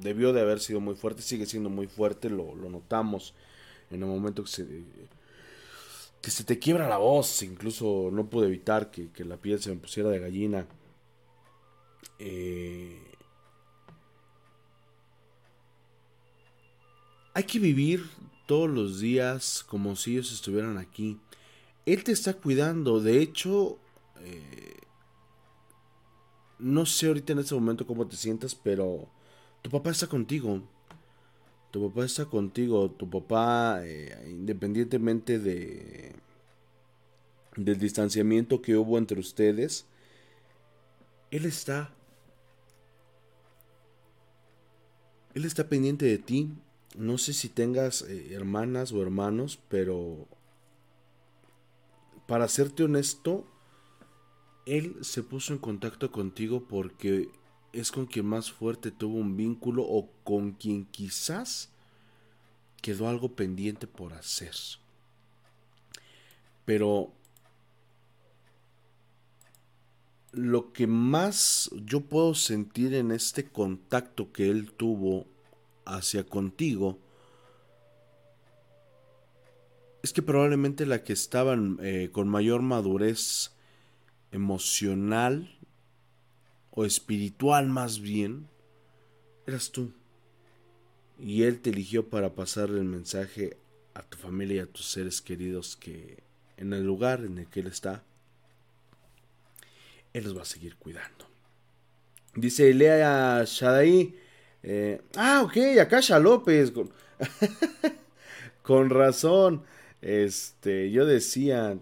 [0.00, 3.34] debió de haber sido muy fuerte, sigue siendo muy fuerte, lo, notamos
[3.90, 4.66] en el momento que se,
[6.20, 9.76] que se te quiebra la voz, incluso no pude evitar que, la piel se me
[9.76, 10.66] pusiera de gallina.
[12.18, 13.10] Eh,
[17.34, 18.04] hay que vivir
[18.46, 21.18] todos los días como si ellos estuvieran aquí.
[21.86, 23.78] Él te está cuidando, de hecho,
[24.20, 24.76] eh,
[26.58, 29.08] no sé ahorita en este momento cómo te sientas, pero
[29.62, 30.62] tu papá está contigo.
[31.70, 36.14] Tu papá está contigo, tu papá, eh, independientemente de
[37.56, 39.84] del distanciamiento que hubo entre ustedes,
[41.30, 41.92] él está
[45.34, 46.50] él está pendiente de ti.
[46.96, 50.26] No sé si tengas eh, hermanas o hermanos, pero
[52.26, 53.46] para serte honesto,
[54.66, 57.28] él se puso en contacto contigo porque
[57.72, 61.70] es con quien más fuerte tuvo un vínculo o con quien quizás
[62.82, 64.54] quedó algo pendiente por hacer.
[66.64, 67.12] Pero
[70.32, 75.26] lo que más yo puedo sentir en este contacto que él tuvo
[75.84, 76.98] hacia contigo
[80.02, 83.52] es que probablemente la que estaban eh, con mayor madurez
[84.32, 85.58] emocional
[86.70, 88.48] o espiritual más bien,
[89.46, 89.92] eras tú.
[91.18, 93.56] Y Él te eligió para pasarle el mensaje
[93.94, 96.22] a tu familia y a tus seres queridos que
[96.56, 98.02] en el lugar en el que Él está,
[100.12, 101.26] Él los va a seguir cuidando.
[102.34, 104.14] Dice Lea Shadai,
[104.62, 106.90] eh, ah, ok, Akasha López, con,
[108.62, 109.64] con razón,
[110.00, 111.76] este, yo decía,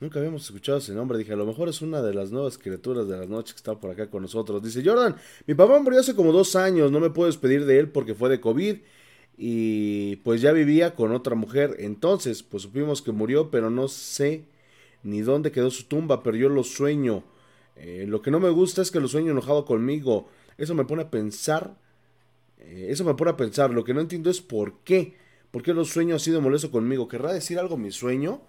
[0.00, 1.16] Nunca habíamos escuchado ese nombre.
[1.18, 3.78] Dije, a lo mejor es una de las nuevas criaturas de la noche que está
[3.78, 4.62] por acá con nosotros.
[4.62, 5.16] Dice, Jordan,
[5.46, 6.90] mi papá murió hace como dos años.
[6.90, 8.76] No me puedo despedir de él porque fue de COVID.
[9.36, 11.76] Y pues ya vivía con otra mujer.
[11.78, 14.44] Entonces, pues supimos que murió, pero no sé
[15.02, 16.22] ni dónde quedó su tumba.
[16.22, 17.22] Pero yo lo sueño.
[17.76, 20.28] Eh, lo que no me gusta es que lo sueño enojado conmigo.
[20.58, 21.76] Eso me pone a pensar.
[22.58, 23.70] Eh, eso me pone a pensar.
[23.70, 25.16] Lo que no entiendo es por qué.
[25.52, 27.06] ¿Por qué los sueños ha sido molesto conmigo?
[27.06, 28.42] ¿Querrá decir algo mi sueño?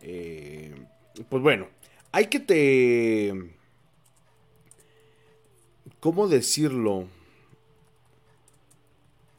[0.00, 0.72] Eh,
[1.28, 1.68] pues bueno,
[2.12, 3.32] hay que te...
[6.00, 7.08] ¿Cómo decirlo?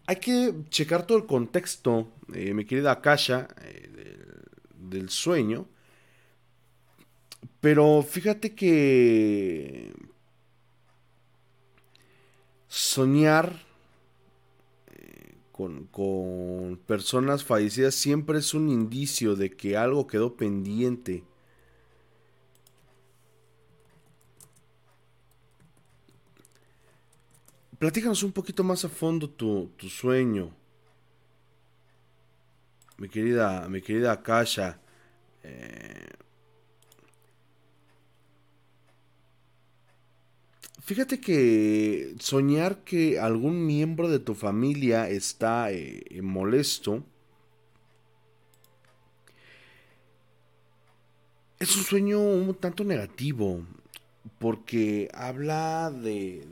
[0.06, 3.90] Hay que checar todo el contexto, eh, mi querida Akasha, eh,
[4.80, 5.68] del, sueño.
[7.60, 9.94] Pero fíjate que
[12.68, 13.62] soñar
[14.92, 21.24] eh, con, con, personas fallecidas siempre es un indicio de que algo quedó pendiente
[27.84, 30.56] Platícanos un poquito más a fondo tu, sueño.
[32.98, 34.24] Mi querida, mi querida.
[35.44, 36.08] Eh,
[40.82, 47.04] fíjate que soñar que algún miembro de tu familia está eh, molesto
[51.60, 53.62] es un sueño un tanto negativo
[54.44, 56.46] porque habla de,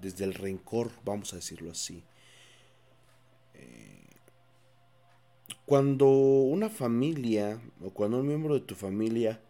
[0.00, 2.02] desde el rencor, vamos a decirlo así.
[3.52, 4.06] Eh,
[5.66, 9.42] cuando una familia o cuando un miembro de tu familia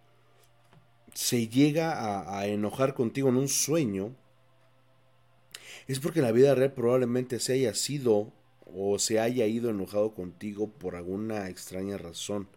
[1.12, 4.16] se llega a, a, enojar contigo en un sueño,
[5.86, 8.32] es porque en la vida real probablemente se haya sido
[8.66, 12.48] o se haya ido enojado contigo por alguna extraña razón.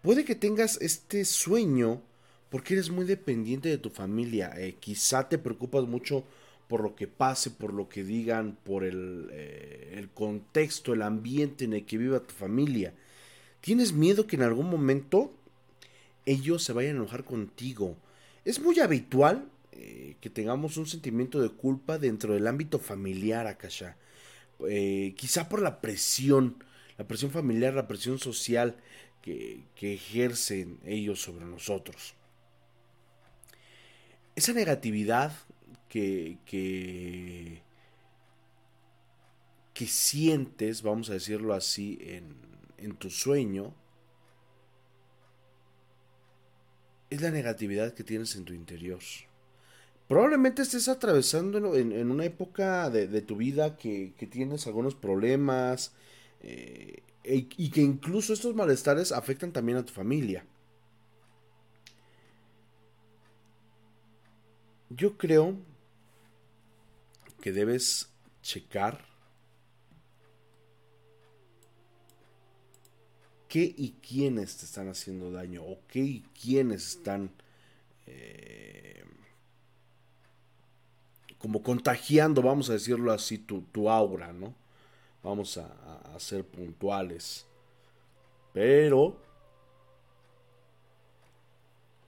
[0.00, 2.02] Puede que tengas este sueño
[2.50, 4.52] porque eres muy dependiente de tu familia.
[4.56, 6.24] Eh, quizá te preocupas mucho
[6.66, 11.64] por lo que pase, por lo que digan, por el, eh, el, contexto, el ambiente
[11.64, 12.94] en el que viva tu familia.
[13.60, 15.32] Tienes miedo que en algún momento
[16.26, 17.96] ellos se vayan a enojar contigo.
[18.44, 23.96] Es muy habitual eh, que tengamos un sentimiento de culpa dentro del ámbito familiar, Akasha.
[25.16, 26.62] quizá por la presión,
[26.96, 28.76] la presión familiar, la presión social
[29.22, 32.14] que ejercen ellos sobre nosotros
[34.38, 35.32] esa negatividad
[35.88, 37.60] que, que,
[39.74, 42.36] que sientes, vamos a decirlo así, en,
[42.78, 43.74] en tu sueño,
[47.10, 49.00] es la negatividad que tienes en tu interior.
[50.06, 55.92] Probablemente estés atravesando en, una época de, tu vida que, que, tienes algunos problemas
[56.42, 60.44] eh, y que incluso estos malestares afectan también a tu familia.
[64.90, 65.56] Yo creo
[67.40, 68.10] que debes
[68.42, 69.04] checar
[73.48, 77.30] qué y quiénes te están haciendo daño o qué y quiénes están
[78.06, 79.04] eh,
[81.38, 84.54] como contagiando, vamos a decirlo así, tu, tu aura, ¿no?
[85.22, 87.46] Vamos a, a ser puntuales.
[88.52, 89.20] Pero,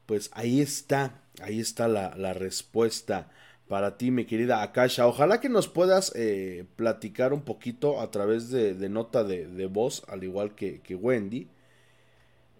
[0.07, 3.31] pues ahí está Ahí está la, respuesta
[3.69, 5.07] para ti, mi querida Akasha.
[5.07, 10.25] Ojalá que nos puedas eh, platicar un poquito a través de, nota de, voz, al
[10.25, 11.49] igual que, Wendy.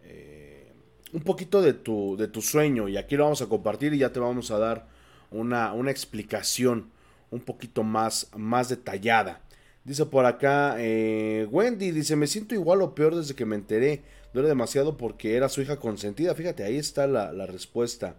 [0.05, 0.73] Eh,
[1.13, 2.89] un poquito de tu, de tu sueño.
[2.89, 4.87] Y aquí lo vamos a compartir y ya te vamos a dar
[5.31, 6.91] una, una explicación
[7.31, 9.41] un poquito más, más detallada.
[9.85, 14.03] Dice por acá, eh, Wendy, dice, me siento igual o peor desde que me enteré.
[14.33, 16.35] Duele demasiado porque era su hija consentida.
[16.35, 18.17] Fíjate, ahí está la, la respuesta.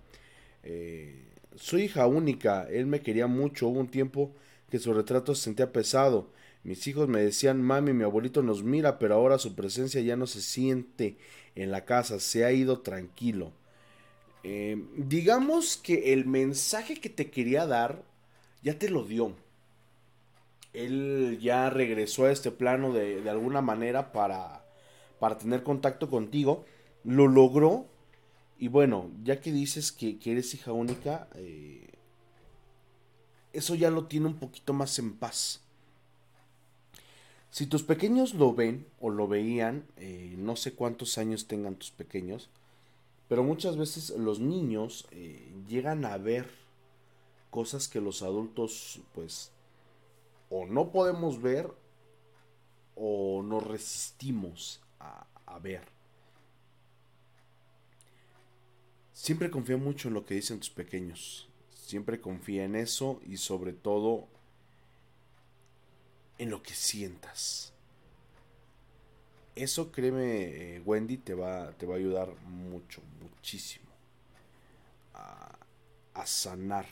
[0.63, 3.67] Eh, su hija única, él me quería mucho.
[3.67, 4.33] Hubo un tiempo
[4.69, 6.29] que su retrato se sentía pesado.
[6.63, 10.27] Mis hijos me decían, mami, mi abuelito nos mira, pero ahora su presencia ya no
[10.27, 11.17] se siente
[11.55, 13.51] en la casa, se ha ido tranquilo.
[14.43, 18.03] Eh, digamos que el mensaje que te quería dar
[18.63, 19.33] ya te lo dio.
[20.73, 24.63] Él ya regresó a este plano de, alguna manera para,
[25.19, 26.65] para tener contacto contigo.
[27.03, 27.87] Lo logró.
[28.61, 31.89] Y bueno, ya que dices que, eres hija única, eh,
[33.53, 35.61] eso ya lo tiene un poquito más en paz.
[37.49, 41.89] Si tus pequeños lo ven o lo veían, eh, no sé cuántos años tengan tus
[41.89, 42.51] pequeños,
[43.27, 46.47] pero muchas veces los niños eh, llegan a ver
[47.49, 49.51] cosas que los adultos pues
[50.51, 51.67] o no podemos ver
[52.93, 56.00] o nos resistimos a, ver.
[59.21, 61.47] Siempre confía mucho en lo que dicen tus pequeños.
[61.85, 64.25] Siempre confía en eso y sobre todo
[66.39, 67.71] en lo que sientas.
[69.53, 73.91] Eso, créeme, eh, Wendy, te va, te va a ayudar mucho, muchísimo
[75.13, 75.55] a,
[76.15, 76.87] a sanar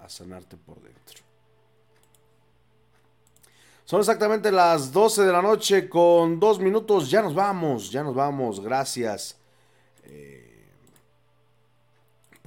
[0.00, 1.24] a sanarte por dentro.
[3.86, 7.10] Son exactamente las 12 de la noche con dos minutos.
[7.10, 8.60] Ya nos vamos, ya nos vamos.
[8.60, 9.38] Gracias
[10.04, 10.49] eh,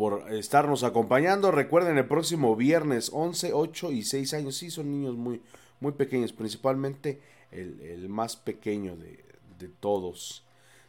[0.03, 1.49] por estarnos acompañando.
[1.49, 4.57] Recuerden el próximo viernes 11, 8 y 6 años.
[4.57, 5.41] Sí, son niños muy,
[5.79, 9.23] muy pequeños, principalmente el, más pequeño de,
[9.57, 10.43] de todos.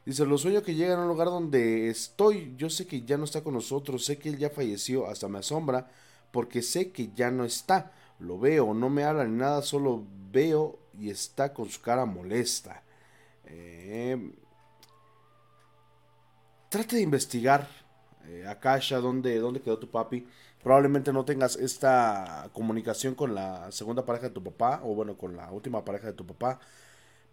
[0.04, 3.22] Dice, los sueños que llegan a un lugar donde estoy, yo sé que ya no
[3.22, 5.88] está con nosotros, sé que él ya falleció, hasta me asombra
[6.32, 7.92] porque sé que ya no está.
[8.18, 10.02] Lo veo, no me habla ni nada, solo
[10.32, 12.82] veo y está con su cara molesta.
[13.44, 14.32] Eh,
[16.68, 17.84] trate de investigar,
[18.28, 20.26] eh, Akasha, ¿dónde, quedó tu papi.
[20.62, 25.36] Probablemente no tengas esta comunicación con la segunda pareja de tu papá, o bueno, con
[25.36, 26.58] la última pareja de tu papá.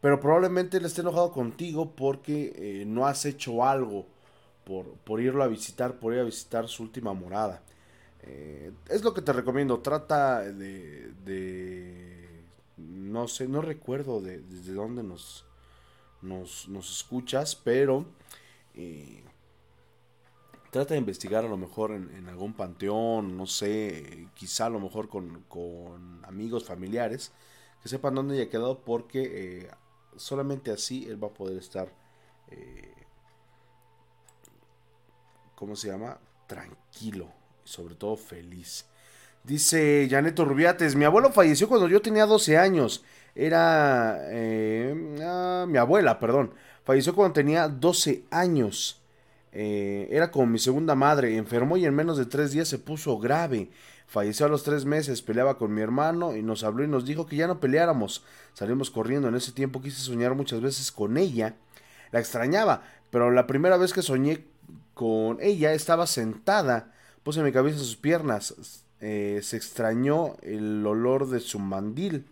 [0.01, 4.05] Pero probablemente él esté enojado contigo porque eh, no has hecho algo
[4.65, 7.61] por, por irlo a visitar, por ir a visitar su última morada.
[8.23, 9.79] Eh, es lo que te recomiendo.
[9.79, 11.13] Trata de,
[12.77, 15.45] no sé, no recuerdo de, desde dónde nos,
[16.21, 18.05] nos, escuchas, pero
[18.75, 19.23] eh,
[20.71, 25.09] trata de investigar a lo mejor en, algún panteón, no sé, quizá a lo mejor
[25.09, 27.31] con, amigos, familiares,
[27.83, 29.21] que sepan dónde haya quedado, porque
[29.63, 29.71] eh,
[30.15, 31.89] solamente así él va a poder estar,
[35.55, 36.19] ¿cómo se llama?
[36.47, 38.85] Tranquilo sobre todo feliz.
[39.43, 43.03] Dice Janeto Rubiates, mi abuelo falleció cuando yo tenía 12 años.
[43.33, 44.19] Era...
[44.29, 46.53] Eh, ah, mi abuela, perdón.
[46.83, 49.00] Falleció cuando tenía 12 años.
[49.51, 51.37] Eh, era como mi segunda madre.
[51.37, 53.69] Enfermó y en menos de tres días se puso grave.
[54.07, 57.25] Falleció a los tres meses, peleaba con mi hermano y nos habló y nos dijo
[57.25, 58.23] que ya no peleáramos.
[58.53, 59.27] Salimos corriendo.
[59.27, 61.55] En ese tiempo quise soñar muchas veces con ella.
[62.11, 64.45] La extrañaba, pero la primera vez que soñé
[64.93, 66.91] con ella estaba sentada
[67.23, 68.83] Puse mi cabeza en sus piernas.
[68.99, 72.25] Eh, se extrañó el olor de su mandil.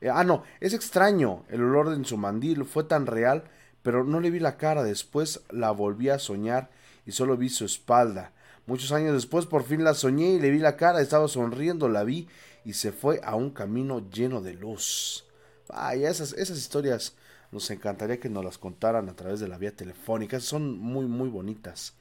[0.00, 1.44] Eh, ah, no, es extraño.
[1.48, 3.44] El olor de su mandil fue tan real,
[3.82, 4.82] pero no le vi la cara.
[4.82, 6.70] Después la volví a soñar
[7.06, 8.32] y solo vi su espalda.
[8.66, 11.00] Muchos años después por fin la soñé y le vi la cara.
[11.00, 12.28] Estaba sonriendo, la vi
[12.64, 15.24] y se fue a un camino lleno de luz.
[15.68, 17.14] Ay, esas, esas historias
[17.52, 20.40] nos encantaría que nos las contaran a través de la vía telefónica.
[20.40, 21.94] Son muy, muy bonitas.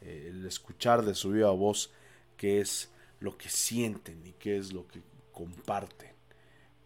[0.00, 1.90] Eh, el escuchar de su viva voz
[2.36, 2.88] qué es
[3.20, 5.02] lo que sienten y qué es lo que
[5.32, 6.12] comparten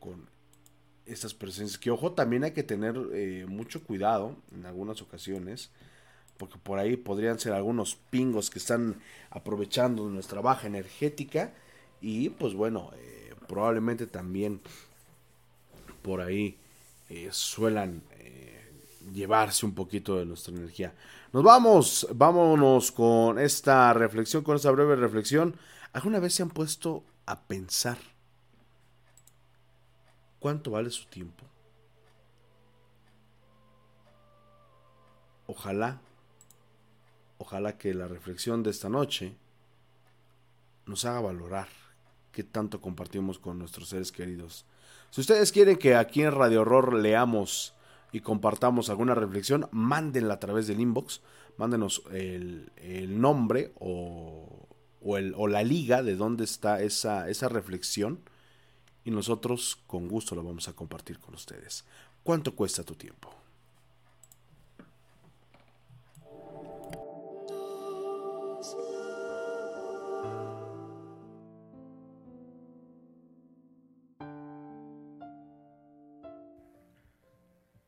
[0.00, 0.28] con
[1.12, 1.78] estas presencias.
[1.78, 5.70] Que ojo, también hay que tener eh, mucho cuidado en algunas ocasiones,
[6.38, 8.96] porque por ahí podrían ser algunos pingos que están
[9.30, 11.52] aprovechando nuestra baja energética
[12.00, 14.60] y pues bueno, eh, probablemente también
[16.02, 16.56] por ahí
[17.30, 18.02] suelan
[19.12, 20.94] llevarse un poquito de nuestra energía.
[21.32, 25.56] Nos vamos, vámonos con esta reflexión, con esta breve reflexión.
[25.92, 27.98] ¿Alguna vez se han puesto a pensar
[30.42, 31.44] cuánto vale su tiempo?
[35.46, 36.00] Ojalá,
[37.38, 39.36] ojalá que la reflexión de esta noche
[40.84, 41.68] nos haga valorar
[42.32, 44.66] que tanto compartimos con nuestros seres queridos.
[45.10, 47.74] Si ustedes quieren que aquí en Radio Horror leamos
[48.10, 51.20] y compartamos alguna reflexión, mándenla a través del inbox,
[51.56, 54.66] mándenos el, el nombre o,
[55.00, 58.18] o, el, o, la liga de dónde está esa, esa reflexión
[59.04, 61.84] y nosotros con gusto lo vamos a compartir con ustedes.
[62.22, 63.34] ¿Cuánto cuesta tu tiempo?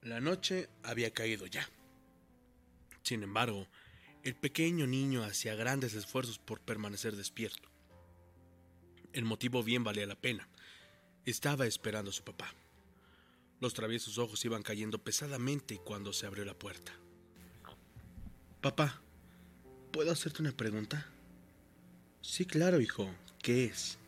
[0.02, 1.66] La noche había caído ya.
[3.02, 3.66] Sin embargo,
[4.22, 7.70] el pequeño niño hacía grandes esfuerzos por permanecer despierto.
[9.12, 10.48] El motivo bien valía la pena.
[11.26, 12.52] Estaba esperando a su papá.
[13.60, 16.92] Los traviesos ojos iban cayendo pesadamente cuando se abrió la puerta.
[18.60, 19.00] Papá,
[19.92, 21.06] ¿puedo hacerte una pregunta?
[22.20, 23.10] Sí, claro, hijo.
[23.40, 23.98] ¿Qué es?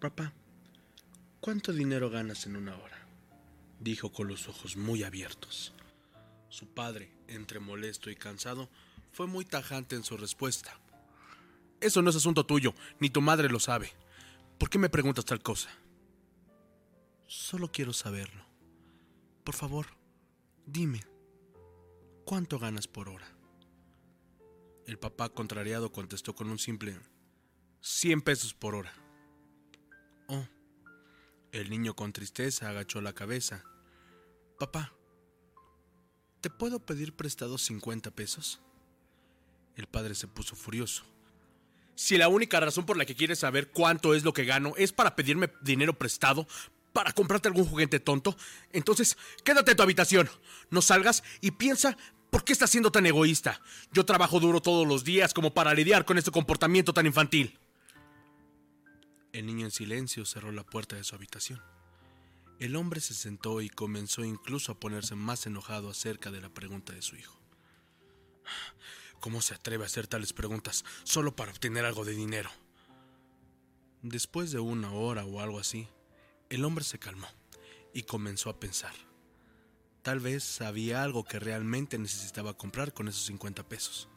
[0.00, 0.32] Papá,
[1.40, 2.98] ¿cuánto dinero ganas en una hora?
[3.80, 5.72] dijo con los ojos muy abiertos.
[6.48, 8.68] Su padre, entre molesto y cansado,
[9.12, 10.78] fue muy tajante en su respuesta.
[11.80, 13.92] Eso no es asunto tuyo, ni tu madre lo sabe.
[14.58, 15.70] ¿Por qué me preguntas tal cosa?
[17.28, 18.42] Solo quiero saberlo.
[19.44, 19.86] Por favor,
[20.64, 21.04] dime,
[22.24, 23.28] ¿cuánto ganas por hora?
[24.86, 26.98] El papá contrariado contestó con un simple
[27.82, 28.94] 100 pesos por hora.
[30.28, 30.46] Oh,
[31.52, 33.62] el niño con tristeza agachó la cabeza.
[34.58, 34.94] Papá,
[36.40, 38.58] ¿te puedo pedir prestado 50 pesos?
[39.76, 41.04] El padre se puso furioso.
[41.94, 44.92] Si la única razón por la que quieres saber cuánto es lo que gano es
[44.92, 46.46] para pedirme dinero prestado,
[46.92, 48.36] para comprarte algún juguete tonto,
[48.72, 50.28] entonces quédate en tu habitación.
[50.70, 51.96] No salgas y piensa
[52.30, 53.60] por qué estás siendo tan egoísta.
[53.92, 57.58] Yo trabajo duro todos los días como para lidiar con este comportamiento tan infantil.
[59.32, 61.62] El niño en silencio cerró la puerta de su habitación.
[62.58, 66.92] El hombre se sentó y comenzó incluso a ponerse más enojado acerca de la pregunta
[66.92, 67.38] de su hijo.
[69.20, 72.50] ¿Cómo se atreve a hacer tales preguntas solo para obtener algo de dinero?
[74.02, 75.88] Después de una hora o algo así,
[76.50, 77.28] el hombre se calmó
[77.92, 78.94] y comenzó a pensar.
[80.02, 84.08] Tal vez había algo que realmente necesitaba comprar con esos 50 pesos.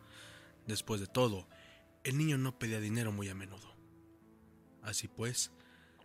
[0.67, 1.47] Después de todo,
[2.03, 3.75] el niño no pedía dinero muy a menudo.
[4.81, 5.51] Así pues,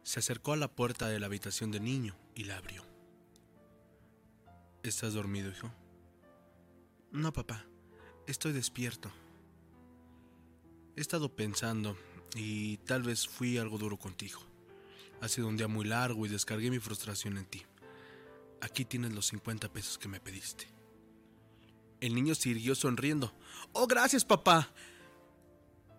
[0.02, 2.84] se acercó a la puerta de la habitación del niño y la abrió.
[4.82, 5.72] ¿Estás dormido, hijo?
[7.12, 7.64] No, papá,
[8.26, 9.10] estoy despierto.
[10.96, 11.96] He estado pensando
[12.34, 14.40] y tal vez fui algo duro contigo.
[15.20, 17.64] Ha sido un día muy largo y descargué mi frustración en ti.
[18.60, 20.66] Aquí tienes los 50 pesos que me pediste.
[22.00, 23.34] El niño siguió sonriendo.
[23.72, 24.72] Oh, gracias, papá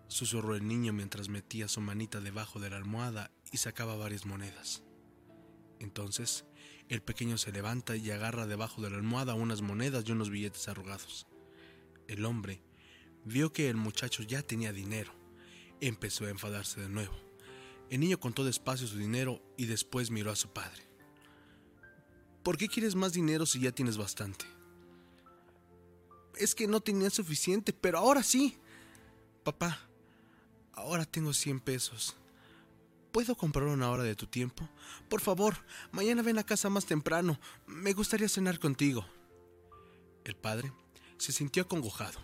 [0.08, 4.82] susurró el niño mientras metía su manita debajo de la almohada y sacaba varias monedas.
[5.78, 6.44] Entonces,
[6.88, 10.66] el pequeño se levanta y agarra debajo de la almohada unas monedas y unos billetes
[10.68, 11.26] arrugados.
[12.08, 12.62] El hombre
[13.24, 15.12] vio que el muchacho ya tenía dinero.
[15.80, 17.27] Empezó a enfadarse de nuevo.
[17.90, 20.86] El niño contó despacio su dinero y después miró a su padre.
[22.42, 24.44] ¿Por qué quieres más dinero si ya tienes bastante?
[26.36, 28.58] Es que no tenía suficiente, pero ahora sí.
[29.42, 29.88] Papá,
[30.78, 32.14] Ahora tengo 100 pesos.
[33.10, 34.68] ¿Puedo comprar una hora de tu tiempo?
[35.08, 35.56] Por favor,
[35.90, 37.40] mañana ven a casa más temprano.
[37.66, 39.04] Me gustaría cenar contigo.
[40.22, 40.72] El padre
[41.16, 42.20] se sintió acongojado.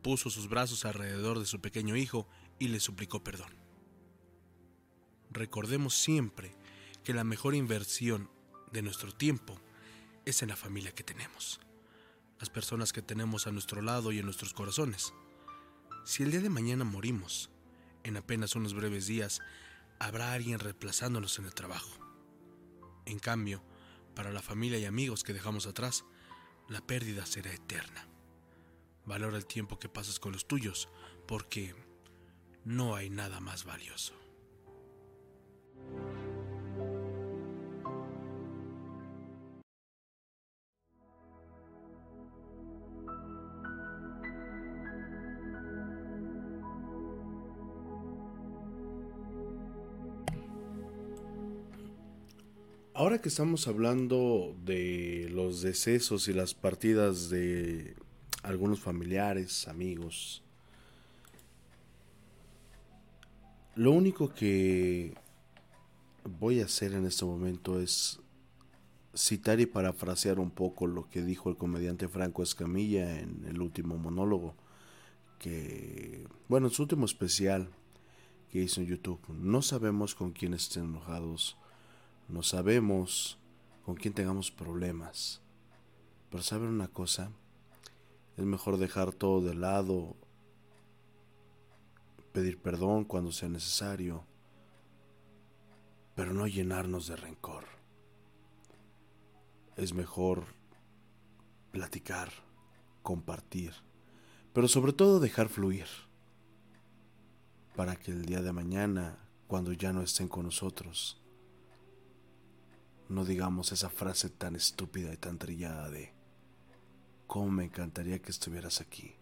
[0.00, 2.26] Puso sus brazos alrededor de su pequeño hijo
[2.58, 3.57] y le suplicó perdón.
[5.30, 6.54] Recordemos siempre
[7.04, 8.30] que la mejor inversión
[8.72, 9.58] de nuestro tiempo
[10.24, 11.60] es en la familia que tenemos,
[12.38, 15.12] las personas que tenemos a nuestro lado y en nuestros corazones.
[16.04, 17.50] Si el día de mañana morimos,
[18.04, 19.40] en apenas unos breves días
[19.98, 21.90] habrá alguien reemplazándonos en el trabajo.
[23.06, 23.62] En cambio,
[24.14, 26.04] para la familia y amigos que dejamos atrás,
[26.68, 28.06] la pérdida será eterna.
[29.06, 30.88] Valora el tiempo que pasas con los tuyos,
[31.26, 31.74] porque
[32.64, 34.14] no hay nada más valioso.
[53.08, 57.96] Ahora que estamos hablando de los decesos y las partidas de
[58.42, 60.42] algunos familiares, amigos,
[63.76, 65.14] lo único que
[66.38, 68.20] voy a hacer en este momento es
[69.14, 73.96] citar y parafrasear un poco lo que dijo el comediante Franco Escamilla en el último
[73.96, 74.54] monólogo,
[75.38, 77.70] que, bueno, en su último especial,
[78.52, 79.20] que hizo en YouTube.
[79.30, 81.56] No sabemos con quién estén enojados,
[82.28, 83.38] no sabemos
[83.84, 85.40] con quién tengamos problemas.
[86.30, 87.30] Pero saben una cosa,
[88.36, 90.14] es mejor dejar todo de lado,
[92.32, 94.24] pedir perdón cuando sea necesario,
[96.14, 97.64] pero no llenarnos de rencor.
[99.76, 100.44] Es mejor
[101.72, 102.30] platicar,
[103.02, 103.72] compartir,
[104.52, 105.86] pero sobre todo dejar fluir,
[107.74, 111.16] para que el día de mañana, cuando ya no estén con nosotros,
[113.08, 116.12] no digamos esa frase tan estúpida y tan trillada de,
[117.26, 119.16] ¿cómo me encantaría que estuvieras aquí?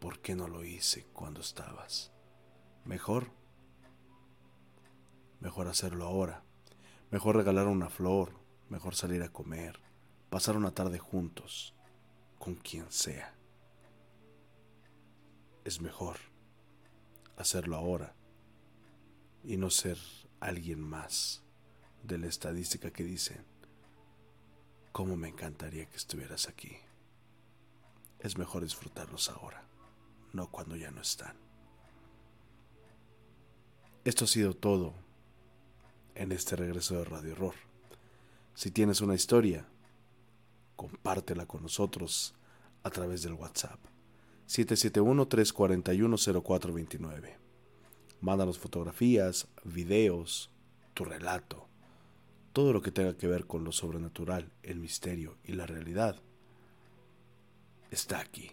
[0.00, 2.12] ¿Por qué no lo hice cuando estabas?
[2.86, 3.30] Mejor,
[5.40, 6.44] mejor hacerlo ahora,
[7.10, 8.32] mejor regalar una flor,
[8.70, 9.78] mejor salir a comer,
[10.30, 11.74] pasar una tarde juntos,
[12.38, 13.34] con quien sea.
[15.64, 16.16] Es mejor
[17.36, 18.14] hacerlo ahora
[19.44, 19.98] y no ser
[20.40, 21.44] alguien más
[22.02, 23.44] de la estadística que dicen,
[24.92, 26.76] cómo me encantaría que estuvieras aquí.
[28.18, 29.64] Es mejor disfrutarlos ahora,
[30.32, 31.36] no cuando ya no están.
[34.04, 34.92] Esto ha sido todo
[36.14, 37.54] en este regreso de Radio Horror.
[38.54, 39.66] Si tienes una historia,
[40.76, 42.34] compártela con nosotros
[42.82, 43.78] a través del WhatsApp
[44.48, 47.36] 771-341-0429.
[48.20, 50.50] Mándanos fotografías, videos,
[50.92, 51.69] tu relato
[52.52, 56.16] todo lo que tenga que ver con lo sobrenatural, el misterio y la realidad
[57.90, 58.50] está aquí,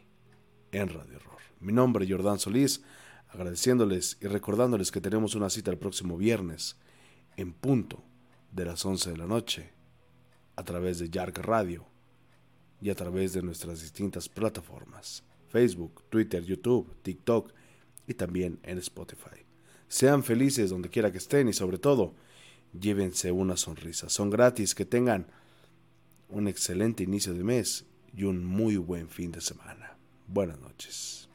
[0.71, 1.37] en Radio Horror.
[1.59, 2.83] Mi nombre es Jordán Solís,
[3.29, 6.77] agradeciéndoles y recordándoles que tenemos una cita el próximo viernes,
[7.35, 8.03] en punto
[8.51, 9.71] de las 11 de la noche,
[10.55, 11.85] a través de Yark Radio
[12.81, 17.51] y a través de nuestras distintas plataformas, Facebook, Twitter, YouTube, TikTok
[18.07, 19.45] y también en Spotify.
[19.87, 22.13] Sean felices donde quiera que estén y sobre todo,
[22.79, 24.09] llévense una sonrisa.
[24.09, 25.27] Son gratis, que tengan
[26.29, 29.97] un excelente inicio de mes y un muy buen fin de semana.
[30.27, 31.29] Buenas noches.